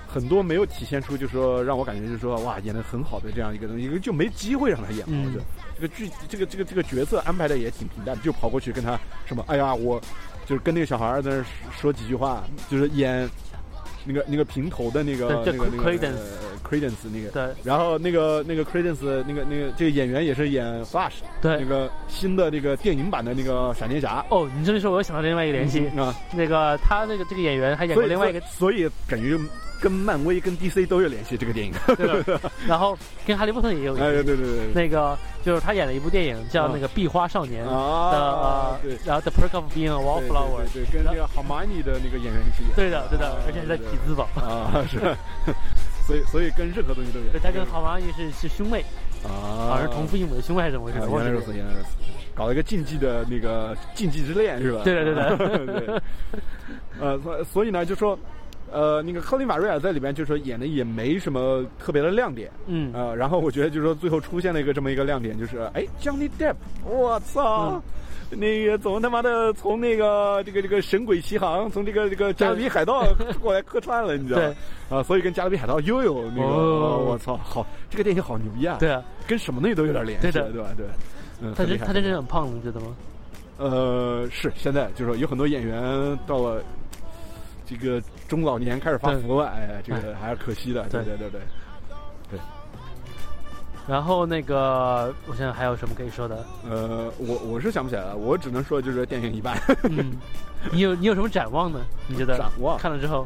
[0.08, 5.06] 很多没有体现出，就是说让我感觉就是说哇演的很好的这样一个东西，就没机会让他演。
[5.08, 5.44] 我觉得
[5.76, 10.02] 这个剧这个这个这个角色安排的也挺平淡，就跑过去跟他什么，哎呀，我
[10.46, 11.46] 就是跟那个小孩在那
[11.78, 13.30] 说几句话，就是演
[14.06, 15.92] 那个那个平头的那个那个那个
[16.64, 17.30] Credence 那个。
[17.30, 17.54] 对。
[17.64, 24.26] 然后那个那个 Credence 那个那个这个演员也是演 Flash，对，那个新的那个电影版的那个闪电侠。
[24.30, 29.44] 哦，你这么说，我又想到另外一个联系啊，那个他那个这个演员还演过另外一个，所以感觉就。
[29.80, 31.74] 跟漫威、跟 DC 都有联系，这个电影。
[31.96, 33.94] 对然后跟哈利波特也有。
[33.96, 34.74] 哎，对对对。
[34.74, 38.78] 那个就是他演了一部电影，叫那个《壁花少年》啊。
[38.82, 38.98] 对。
[39.06, 40.66] 然后 The Perk of Being a Wallflower。
[40.74, 42.76] 对，跟那个 Hermione 的那个演员一起演。
[42.76, 44.28] 对的，对的，而且是在匹兹堡。
[44.36, 45.00] 啊，是。
[46.08, 47.26] 所以，所以跟任何东西都有。
[47.32, 48.82] 对，他跟 Hermione 是是兄妹。
[49.24, 49.30] 啊。
[49.70, 51.00] 好像是同父异母的兄妹还是怎么回事？
[51.00, 51.88] 原来如此，原来如此。
[52.34, 54.82] 搞了一个禁忌的那个禁忌之恋是吧？
[54.84, 55.80] 对的，对的。
[55.86, 56.02] 对。
[57.00, 58.18] 呃，所所以呢，就说。
[58.72, 67.82] 呃，那个科林·法瑞尔在里边就是说演的也没什么特别的亮点，嗯，呃，然后我觉得就是说最后出现了一个这么一个亮点，就是哎，Johnny Depp，我操，
[68.30, 73.06] 那个怎么他妈的从那个这个这个神鬼奇航，从这个这个加勒比海盗
[73.42, 74.56] 过来客串了，你知道吗？
[74.90, 78.76] 啊，所以跟加勒比海盗又有那个，我操，好，这个电影好牛逼啊！
[78.80, 80.70] 对啊，跟什么东西都有点联系，对的，对吧？
[80.76, 80.86] 对，
[81.42, 82.96] 嗯，他真他真是很胖，你知道吗？
[83.58, 85.82] 呃，是现在就是说有很多演员
[86.28, 86.62] 到了
[87.66, 90.84] 这个中老年开始发福了，哎，这个还是可惜的。
[90.90, 91.42] 对对对对。
[92.30, 92.40] 对。
[93.88, 96.46] 然后那个，我想想还有什么可以说的？
[96.70, 99.58] 呃，我我是想不起来了，我只能说就是电影一半。
[99.84, 100.18] 嗯，
[100.74, 101.80] 你有你有什么展望呢？
[102.06, 102.38] 你觉得？
[102.38, 102.78] 展望？
[102.78, 103.26] 看了之后，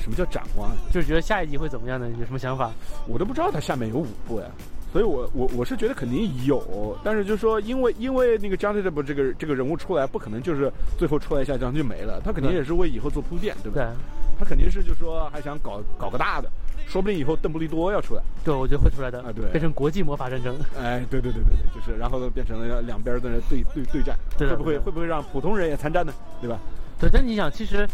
[0.00, 0.70] 什么叫展望？
[0.92, 2.08] 就是觉得下一集会怎么样呢？
[2.20, 2.70] 有什么想法？
[3.08, 4.46] 我都不知道它下面有五部呀。
[4.92, 13.82] 所以，我我我是觉得肯定有，但是就是说，因为因为那个 John Depp 这个这个人物出来，不可能就是最后出来一下这样就没了，他肯定也是为以后做铺垫，对吧？
[13.82, 13.86] 对。
[14.38, 16.48] 他肯定是就说还想搞搞个大的，
[16.86, 18.22] 说不定以后邓布利多要出来。
[18.44, 20.56] 对，我觉得会出来的啊，对，变成国际魔法战争。
[20.78, 26.12] 哎，对对对对对，就是然后变成了两边在那对对对战，会不会会不会让普通人也参战呢？
[26.40, 26.58] 对吧？
[26.98, 27.88] 对，但你想，其实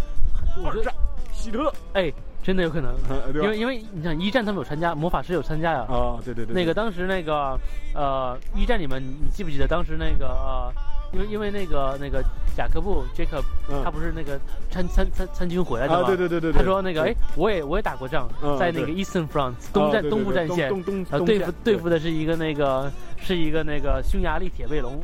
[0.65, 0.93] 二战，
[1.33, 2.13] 希特，哎。
[2.45, 2.93] 真的有可能，
[3.41, 5.83] 因为因为你想一战他们有参加，魔法师有参加呀。
[5.83, 6.53] 啊，对对对。
[6.53, 7.57] 那个当时那个
[7.95, 10.73] 呃一战里面，你记不记得当时那个呃，
[11.13, 12.25] 因为因为那个那个
[12.57, 13.43] 贾克布 Jacob
[13.85, 14.41] 他不是那个
[14.71, 16.07] 参参参参军回来的吗？
[16.07, 16.53] 对对对对。
[16.53, 20.69] 他说那个哎，我也我也打过仗，在那个 Eastern Front 东战东部战线，
[21.11, 25.01] 然后对付对付的是一个那个是一个那个匈牙利铁背龙。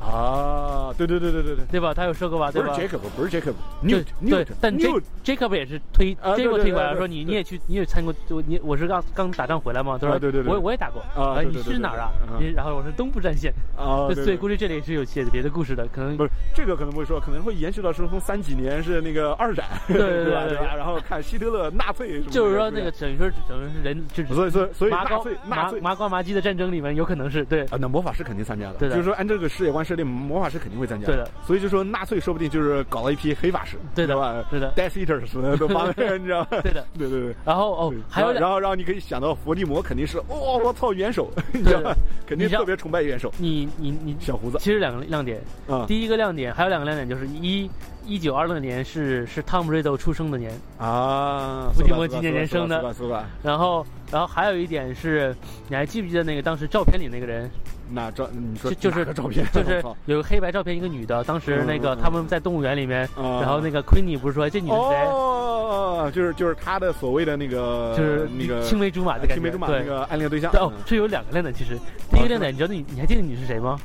[0.00, 1.92] 啊，对对对对对对，对吧？
[1.92, 2.50] 他有说过吧？
[2.50, 2.68] 对吧？
[2.74, 4.76] 不是 Jacob，不是 Jacob，对对，但
[5.24, 10.18] Jacob 也是推 Jacob 推过来说你你也去你也参过，就你我是刚刚打仗回来嘛，对吧？
[10.18, 11.02] 对对对，我我也打过。
[11.14, 12.10] 啊，你是哪儿啊？
[12.54, 13.52] 然后我是东部战线。
[13.76, 20.46] 啊， 所以估计这里是有写的别的故事的，可能不是这个可能不会说，可能会延续到说从三几年是那个二战，对 对吧？
[20.48, 20.74] 对吧？
[20.76, 27.64] 然后看希特勒纳粹，就是说那个等于说等于是人就是所以所以所以麻瓜麻麻瓜麻鸡的战争里面有可能是对。
[27.66, 30.56] 啊，那魔法师肯定参加了，对就是说按这个世界观设定，魔法师。
[30.66, 31.30] 肯定会参加，对的。
[31.46, 34.44] 所以就说纳粹说不定就是搞了一批黑法师，对的吧？
[34.50, 35.88] 对的，Death Eater 什么的都帮，
[36.18, 36.48] 你知道吗？
[36.62, 37.34] 对的，对对对。
[37.44, 41.94] 然后哦，还有，然后然后你可以想到伏地魔肯定是，哦，我操，元首， 你知道吗？
[42.26, 43.32] 肯定特别崇拜元首。
[43.38, 44.58] 你你你，小胡子。
[44.58, 47.70] 其实两个亮点啊，第一个亮点还有两个亮点，就是一
[48.06, 53.26] 一九二六年是是汤姆瑞斗出生的年啊，伏地魔纪念年生的，是吧？
[53.42, 55.34] 然后然后还有一点是，
[55.68, 57.50] 你还记不记得那个当时照片里那个人？
[57.88, 61.22] 那照你说就是照片，就是有个黑白照片，一个女的。
[61.22, 65.06] 当时那个他们在动物园里面，然后那个奎尼不是说这女的谁？
[65.06, 70.50] 哦，就是就是他的所谓的那个，就是那个青梅竹马的感觉，青梅竹马那个暗恋对象。
[70.54, 71.78] 哦，这有两个亮点，其实
[72.10, 73.78] 第一个亮点，你知道你你还记得你是谁吗？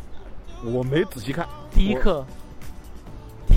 [0.63, 1.47] 我没仔细看。
[1.71, 2.25] 第一课，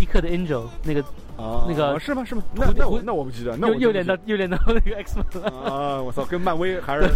[0.04, 1.02] 第一课的 Angel 那个。
[1.36, 2.24] 啊，那个是吗？
[2.24, 2.44] 是吗？
[2.54, 6.00] 那那我那我不记得，那又又连到又连到那个 X 了啊！
[6.00, 7.10] 我操，跟漫威 还是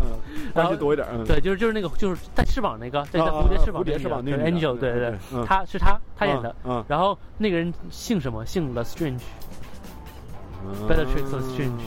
[0.00, 0.18] 嗯
[0.52, 1.06] 关系多一点。
[1.12, 6.52] 嗯，对，就是就是那个就是带翅膀那个，在蝴蝶翅膀，蝴蝶翅膀那个 Angel，对对对，他是他他演的。
[6.64, 8.44] 嗯，然后那个人姓什么？
[8.44, 11.80] 姓 The Strange，Bellatrix Strange，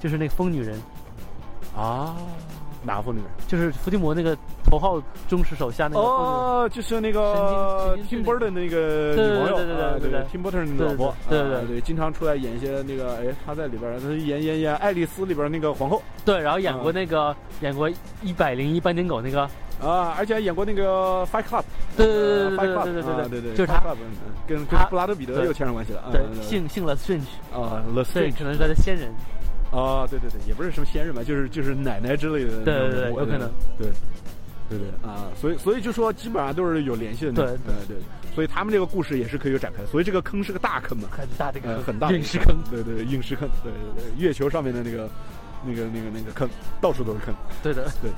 [0.00, 0.76] 就是那个疯女人
[1.76, 2.16] 啊。
[2.86, 3.20] 哪妇女？
[3.48, 17.90] 就是伏地魔那个头号忠实手下那个哦，就是那个 Tim Burton 那个女朋友，对对对对对，Tim Burton 老婆，对对对，经常出来演一些那个，哎，他在里边，他演演演《爱丽丝》里边那个皇后，对，然后演过那个演过
[18.22, 19.48] 一百零一斑点狗那个。
[19.78, 21.62] 啊，而且还演过那个 Fight Club，
[21.98, 23.82] 对对对对对对对对对对，就是他，
[24.48, 29.12] 跟跟布拉德彼得又牵上关系了，对，姓姓 The Strange 啊，The Strange 可能是他的先人。
[29.70, 32.62] 啊，对对对，也不是什么先人吧，就是就是奶奶之类的。
[32.64, 33.50] 对对对，有可能。
[33.76, 33.88] 对，
[34.68, 37.32] 对对啊，所以所以就说基本上都是有联系的。
[37.32, 37.96] 对对对，
[38.34, 39.84] 所以他们这个故事也是可以有展开。
[39.86, 42.56] 所以这个坑是个大坑嘛，很大的坑，很大陨石坑。
[42.70, 43.48] 对对，陨石坑。
[43.62, 45.08] 对对对，月球上面的那个
[45.64, 46.48] 那个那个那个坑，
[46.80, 47.34] 到处都是坑。
[47.62, 48.10] 对的，对。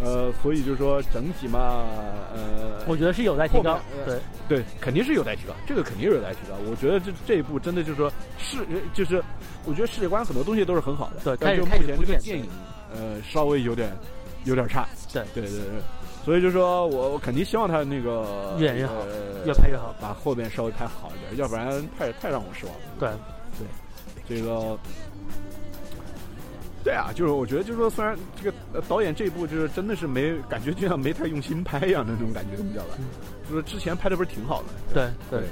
[0.00, 1.84] 呃，所以就是说整体嘛，
[2.32, 3.80] 呃，我觉得是有待提高。
[4.06, 4.18] 对
[4.48, 6.54] 对，肯定是有待提高，这个肯定是有待提高。
[6.70, 8.58] 我觉得这这一步真的就是说是
[8.94, 9.22] 就是，
[9.64, 11.16] 我觉得世界观很多东西都是很好的。
[11.24, 12.48] 对，但是目前这个电影，
[12.94, 13.90] 呃，稍微有点
[14.44, 14.86] 有点差。
[15.12, 15.64] 对对对对，
[16.24, 18.94] 所以就说我我肯定希望他那个越演越好，
[19.46, 21.68] 越拍越好，把后边稍微拍好一点，要不然
[21.98, 22.80] 太太让我失望了。
[23.00, 23.08] 对
[23.58, 24.78] 对，这个。
[26.88, 28.56] 对啊，就是我觉得，就是说，虽然这个
[28.88, 32.96] 导演这一部就是真的是没感觉，就像没太用心拍一样的那种感觉，你知道吧？
[33.50, 34.68] 就是之前拍的不是挺好的？
[34.94, 35.48] 对对对，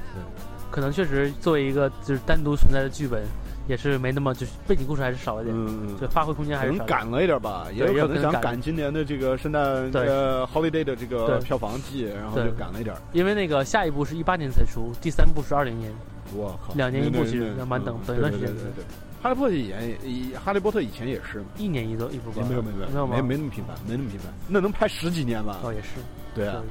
[0.71, 3.23] 可能确实作为一个就是单独存在的剧本，
[3.67, 6.85] 也是没那么就是背景故事还是少一点，嗯就发挥空间还是少。
[6.85, 9.61] 赶了一点吧，也有可能想赶今年的这个圣诞
[9.93, 12.95] 呃 holiday 的这个票房季，然后就赶了一点。
[13.13, 15.91] 因为那个下一部是一八年才出，第三部是二零年，
[16.37, 18.47] 哇靠，两年一部其实蛮等等一段时间。
[18.47, 18.83] 对对对。
[19.21, 22.45] 哈利波特以前，以哈利波特以前也是一年一部一部吧？
[22.47, 24.31] 没有没有没有没没那么频繁，没那么频繁。
[24.47, 25.59] 那能拍十几年吧？
[25.63, 25.87] 哦，也是。
[26.35, 26.61] 对啊，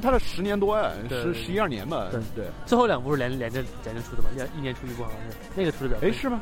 [0.00, 2.08] 拍了十年多呀，十十一二年吧。
[2.10, 2.46] 对对。
[2.64, 4.28] 最后两部是连连着连着出的吧？
[4.34, 5.98] 连一年出一部好像是那个出的。
[6.00, 6.40] 哎，是吗？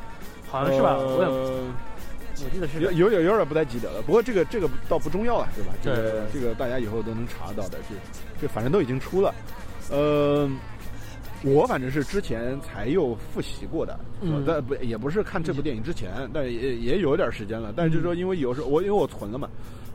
[0.51, 0.97] 好像是吧？
[0.99, 1.65] 我
[2.45, 4.03] 我记得是有有点有点不太记得了。
[4.03, 5.73] 不过这个这个倒不重要了，对吧？
[5.83, 7.95] 这个这个大家以后都能查到的，这
[8.41, 9.35] 这反正都已经出了。
[9.91, 10.49] 呃，
[11.45, 14.43] 我反正是之前才又复习过的，嗯。
[14.47, 17.73] 但不也不是看这部电影之前，但也也有点时间了。
[17.77, 19.49] 但是就是说，因为有时候我因为我存了嘛，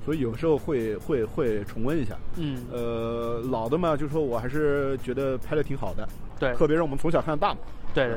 [0.05, 2.15] 所以有时候会会会重温一下。
[2.37, 6.07] 嗯，呃，老的嘛，就说我还是觉得拍的挺好的，
[6.39, 7.59] 对，特别是我们从小看到大嘛。
[7.93, 8.15] 对对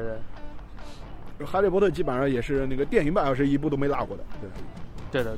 [1.39, 4.51] 对，哈利波特基本上也是那个电影版是一部都没落过的，对。
[5.12, 5.37] 对的，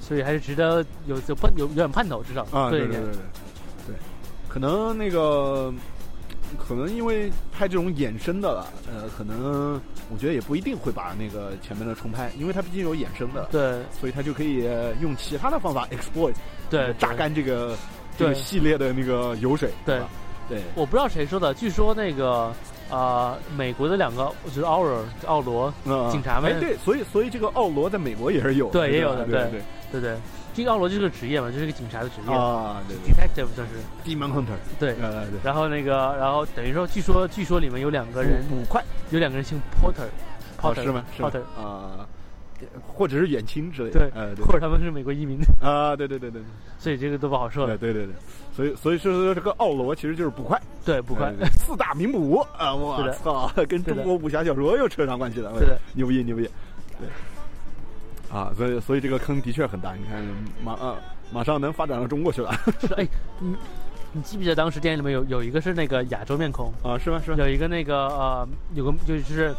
[0.00, 3.12] 所以还是值得有有盼有有点盼头，至少啊，对对对对
[3.86, 3.96] 对，
[4.48, 5.72] 可能那个
[6.58, 9.80] 可能因为拍这种衍生的了，呃，可能
[10.10, 13.82] 我觉得也不一定会把那个前面的重拍，因为它毕竟有衍生的，对。
[13.98, 16.34] 所以它就可以呃用其他的方法 exploit，
[16.70, 17.76] 对榨干这个
[18.16, 19.98] 这个系列的那个油水，对。
[20.00, 20.08] 吧
[20.48, 22.52] 对，我不知道谁说的，据说那个
[22.90, 29.32] 呃，美国的两个就是奥尔奥罗，嗯警察们哎对，所以所以这个奥罗在美国也是有的，对也有的对。
[29.50, 30.16] 对对对，
[30.54, 33.70] 这个奥罗就是个职业嘛，就是个警察的职业、啊，对对 d e t e c t i v e 就是
[34.04, 34.94] ，Demon Hunter，对。
[35.42, 38.82] 然后那个，然后等于说，据说据说里面有两个人，捕快。
[39.10, 40.04] 有两个人姓 Porter，
[40.62, 41.04] 哦 Potter 是吗？
[41.16, 42.06] 是吗？Potter，啊，
[42.86, 43.98] 或者是远亲之类的。
[44.00, 46.40] 对呃，对或者他们是美国移民， 啊，对对对对
[46.78, 47.78] 所以这个都不好说对了。
[47.78, 48.14] 对对对，
[48.54, 51.32] 所以所以说这个奥罗其实就是捕快，对，捕快。
[51.40, 52.38] 呃，四大名捕。
[52.58, 52.74] 啊！
[52.74, 55.52] 我操，跟中国武侠小说又扯上关系了。
[55.58, 56.42] 对，牛逼牛逼，
[56.98, 57.08] 对。
[58.32, 60.24] 啊，所以所以这个坑的确很大，你看
[60.64, 60.96] 马啊
[61.30, 63.06] 马上能发展到中国去了 是哎，
[63.38, 63.54] 你
[64.12, 67.20] 你记不记得当时电影里面有有一个是那个亚洲面孔，啊，是吗？
[67.24, 67.36] 是吗？
[67.38, 69.54] 有一个那个呃，有个就就是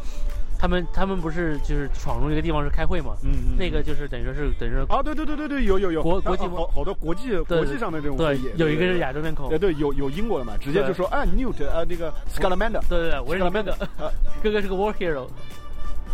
[0.58, 13.72] 他们他们不是就是闯入一个地方是开会嘛，嗯嗯，那个就是等于说是等于说啊，对对对对对，有有有国国际啊好好多国际国际上的这种对，有一个是亚洲面孔对，对有有英国的嘛，直接就说啊，Newt 啊那个 Scalamander 对对对，我是你哥哥，
[14.04, 14.12] 啊
[14.42, 15.28] 哥哥是个 war hero，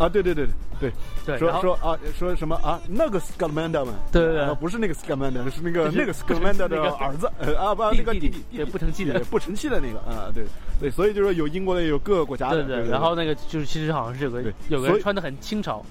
[0.00, 0.46] 啊，对对对
[0.80, 0.90] 对，
[1.26, 4.42] 对，说说啊说什么啊那个 Scalamander 嘛，对对对。
[4.42, 10.44] 啊不是那个 Scalamander，是那个那个个的儿子呃啊不那个弟弟对不成器的不成器的那个啊对
[10.80, 15.84] 对，所以就是有英国的有各个国家的，对对，然后那个就是其实好像是有个有个人穿的很清朝，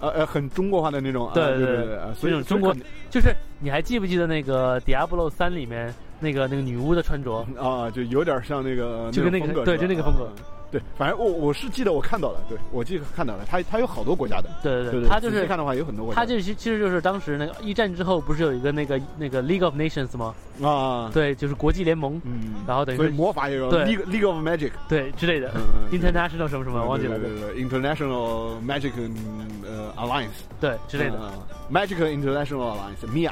[0.00, 2.74] 呃呃很中国化的那种，啊对对对对，啊所以那种中国
[3.08, 7.44] 就是你还记不记得那个《Diablo 三》里面那个那个女巫的穿着？
[7.60, 10.32] 啊就有点像那个就跟那个对就那个风格啊
[10.72, 20.34] 对，反正我我是记得我看到了，对我记得看到了，他他有好多国家的，对对对，他就是看的话有很多国家，他就是其实就是当时那个一战之后不是有一个那个那个 League of Nations 吗？
[20.62, 25.52] 啊，对，就是国际联盟，嗯，然后等于所以是魔法也有对 League League of Magic，对之类的
[25.90, 31.32] ，International 什么什么忘记了，对对，International Magic 嗯呃 Alliance 对之类的，嗯
[31.70, 33.28] ，Magic International Alliance，Mia 米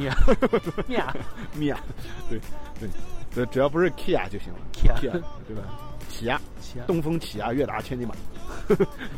[0.00, 0.16] 娅
[0.86, 1.14] 米娅
[1.58, 1.76] Mia，
[2.28, 2.40] 对
[2.80, 2.88] 对
[3.34, 5.62] 对，只要不是 Kia 就行了 Kia 对吧？
[6.08, 8.14] 起亚，起亚，东风起亚，悦达千里马，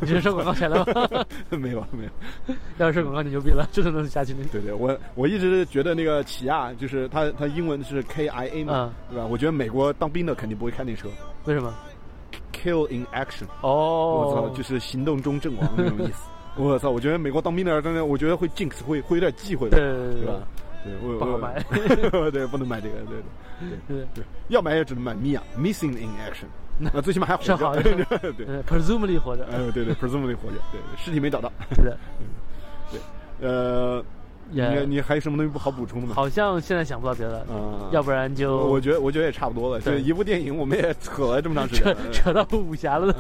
[0.01, 1.25] 你这是收广告钱了吗？
[1.59, 4.45] 没有没有， 要是收广告你牛逼了，这都能下去的。
[4.53, 9.27] 对对，我我一直觉得那个起亚就是它它英文是 K I A 嘛，对吧？
[9.27, 11.09] 我觉得美国当兵的肯定不会开那车
[11.47, 11.75] 为什么
[12.53, 16.29] ？，Kill in action，哦我哦操，，就是行动中阵亡那种意思。
[16.57, 19.77] 我操，我觉得美国当兵的真的，我觉得会 jinx，会会有点忌讳的，
[20.15, 20.35] 对吧？
[20.85, 21.63] 对，我我不好买。
[22.31, 23.17] 对，不能买这个，对
[23.61, 26.47] 对对，对，要买也只能买 Mia Missing in Action，
[26.79, 28.33] 那最起码还活是好着，对 对。
[28.33, 31.85] 对，呃，presumably 活着，呃对对，presumably 活着，对，尸体没找到，对
[32.93, 33.01] 对，
[33.49, 34.05] 呃，你
[34.53, 36.15] 也你还有什么东西不好补充的吗？
[36.15, 39.95] 好像现在想不到别的了，啊，要不然就我觉得我觉得也差不多了，对。
[39.95, 43.15] 这一部电影我们也扯了这么长时间扯，扯到武侠了，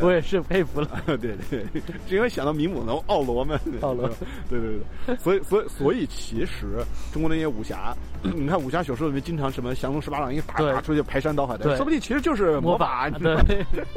[0.00, 0.88] 我也是佩服了。
[1.06, 1.36] 对 对。
[1.50, 1.64] 对，
[2.08, 4.08] 是因为想到米姆龙奥罗们，奥罗，
[4.48, 4.60] 对。
[4.60, 6.66] 对对，所以所以所以其实
[7.12, 13.36] 中国那些武侠，你看武侠小说里面经常什么降龙十八掌一打打出去排山倒海的，说不定其实就是魔法， 对，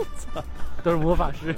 [0.83, 1.53] 都是魔法师，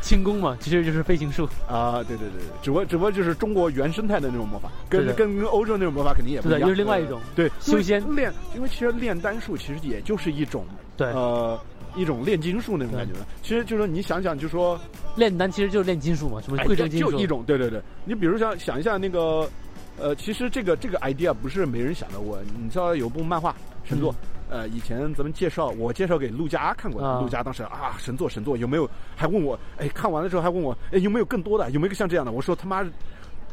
[0.00, 1.48] 轻功嘛，其实就是飞行术。
[1.68, 2.48] 啊，对对对，对。
[2.62, 8.00] 只不过只不过就是中国原生态的那种魔法，跟跟跟欧洲那种魔法肯定也不一样，对的又是另外一种对修仙。
[8.14, 10.64] 练，因为其实炼丹术其实也就是一种
[10.96, 11.58] 对，呃
[11.96, 14.78] 一种炼金术那种感觉的，其实就是说你想想，就说
[15.16, 19.48] 炼丹其实就是炼金术嘛，什么哎贵重金属，就一种，对对对，你比如像想一下那个，
[19.98, 24.14] 呃，其实这个这个 idea 不是没人想的，我你知道有部漫画神作。
[24.50, 28.88] 呃，以前咱们介绍，我介绍给陆家看过陆家当时啊，神作神作，有没有？
[29.16, 31.68] 还问我，哎，看完了之后还问我，哎，有没有更多的？
[31.70, 32.30] 有没有个像这样的？
[32.30, 32.84] 我说他妈，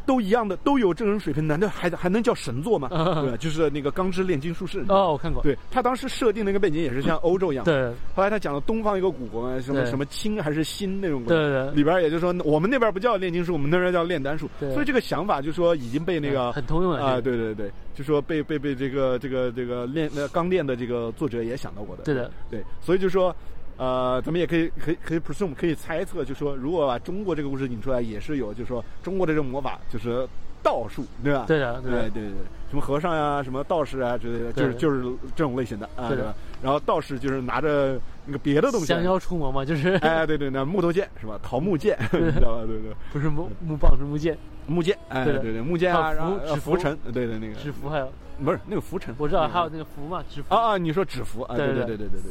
[0.06, 2.88] 都一样的，都有这种水平，难道还还能叫神作吗？
[2.93, 3.22] 啊。
[3.22, 4.84] 对吧，就是那个钢之炼金术士。
[4.89, 7.91] 哦，我看过，对他当时设定那个背景也是像欧洲一样，对。
[8.16, 11.76] 后来他讲了东方一个古国嘛，什么什么清还是新那种国家，对对。
[11.76, 14.74] 里边也就是说，我们那边不叫炼金术，我们那边叫炼丹术，对。
[14.74, 23.36] 所以这个想法就说已经被那个很通用了啊、对对对，就说被被被这个这个这个炼呃钢炼的这个作者也想到过的，对的，对，所以就说。
[23.82, 30.27] 呃，咱们也可以可以可以 presume 可以猜测，就说如果把中国这个故事引出来，也是有，就说中国的这种魔法就是
[30.61, 31.45] 道术，对吧？
[31.47, 32.23] 对的，对，对对，
[32.69, 35.01] 什么和尚呀、什么道士啊之类的，就是就是
[35.36, 36.32] 这种类型的啊，对吧？
[36.61, 41.39] 然后道士就是拿着那个别的东西，降妖除魔嘛，就是哎，对对，那木头剑是吧？
[41.41, 42.63] 桃木剑，你知道吧？
[42.67, 44.38] 对对，不是木木棒是木剑，
[44.72, 48.11] 木剑，哎，对对对，木剑啊，然后浮尘，对对，那个纸符还有，
[48.43, 51.55] 不是那个浮尘，我知道还有那个符嘛，纸符啊啊，你说纸符啊？
[51.55, 52.22] 对对对对对对对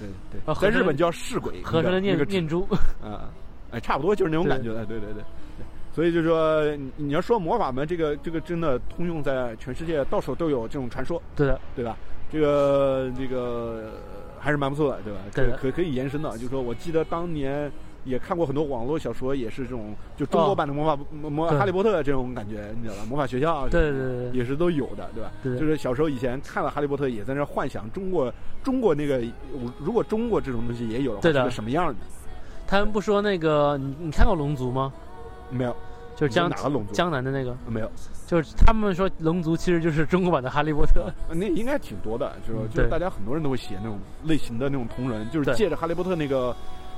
[0.00, 2.68] 对对对，在日本叫噬鬼，合成的念念珠，
[3.02, 3.30] 啊，
[3.70, 5.22] 哎，差不多就是那种感觉哎，对对对。
[5.94, 6.62] 所以就是说，
[6.96, 11.22] 你要说魔法门，这个这个真的通用在全世界，到处都有这种传说。
[11.34, 11.96] 对的，对吧？
[12.30, 13.92] 这个这个
[14.38, 15.20] 还是蛮不错的，对吧？
[15.32, 17.72] 可可可以延伸的，就是说我记得当年
[18.06, 23.02] 也看过很多网络小说，也是这种就中国版的魔法魔哈利波特这种感觉，你知道吧？
[23.08, 25.30] 魔法学校对对对，也是都有的，对吧？
[25.42, 28.32] 对，就是小时候以前看了哈利波特，也在那幻想中国
[28.62, 29.20] 中国那个，
[29.78, 31.94] 如果中国这种东西也有的话，是什么样的？
[32.66, 34.92] 他们不说那个，你你看过龙族吗？
[35.50, 35.76] 没有。
[36.16, 36.94] 就是江哪个龙族？
[36.94, 37.92] 江南的那个没有，
[38.26, 41.12] 就是他们说龙族其实就是中国版的哈利波特。
[41.28, 46.56] 那应该挺多的，就是就是大家很多人都会写那种类型的那种同人，就是借着哈利波特那个，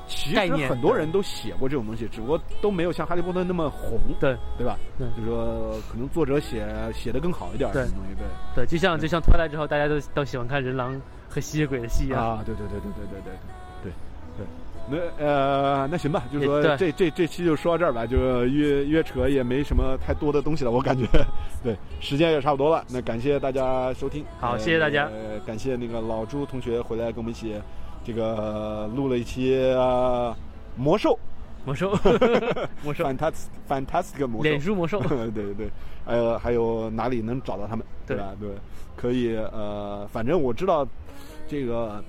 [0.08, 4.76] 其实很多人都写过这种东西，只不过都没有像哈利波特那么红，对对吧？
[4.98, 8.26] 就是说可能作者写写的更好一点，什么东西对。
[8.56, 12.42] 对，就像就像脱来之后，大家都都喜欢看人狼和吸血鬼的戏啊！
[12.44, 13.32] 对对对对对对对
[13.84, 13.92] 对
[14.38, 14.46] 对。
[14.90, 21.06] 那呃，那行吧，就是说这这这期就说到这儿吧，就约约扯也没什么太多的东西了，我感觉，
[21.62, 22.82] 对，时间也差不多了。
[22.88, 27.60] 那感谢大家收听，好，谢谢大家，呃感谢那个老朱同学回来跟我们一起，
[28.08, 29.54] 这个录了一期
[30.74, 31.18] 魔兽，
[31.66, 31.90] 魔兽，
[32.82, 33.34] 魔兽，fantastic
[33.68, 35.70] fantastic 魔兽，脸书魔兽，对 对对，
[36.06, 38.16] 呃，还有哪里能找到他们，对。
[38.16, 38.34] 吧？
[38.40, 38.48] 对，
[38.96, 40.88] 可以，呃，反正我知道
[41.46, 42.02] 这个。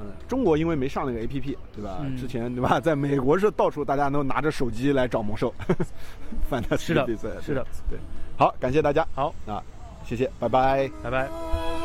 [0.00, 2.00] 嗯，中国因为没上那个 A P P，对吧？
[2.16, 2.80] 之前对吧？
[2.80, 5.52] 在美国是到处大家都拿着手机来找魔兽，
[6.48, 7.04] 反正是的，
[7.42, 7.98] 是的，对。
[8.38, 9.34] 好，感谢大家，好。
[9.46, 9.62] 啊，
[10.06, 11.79] 谢谢，拜拜，拜拜。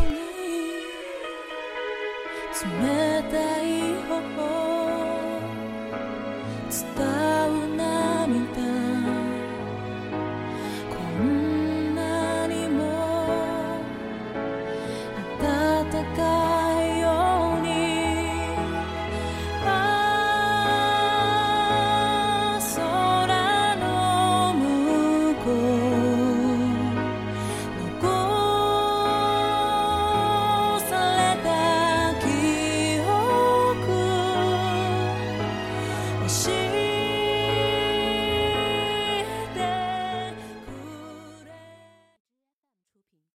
[2.64, 2.70] 冷
[3.30, 3.66] たい
[4.08, 4.16] 頬
[6.72, 6.80] 伝
[7.52, 8.48] う涙。
[10.90, 11.24] こん
[11.96, 12.80] なにも
[15.42, 16.45] 暖かい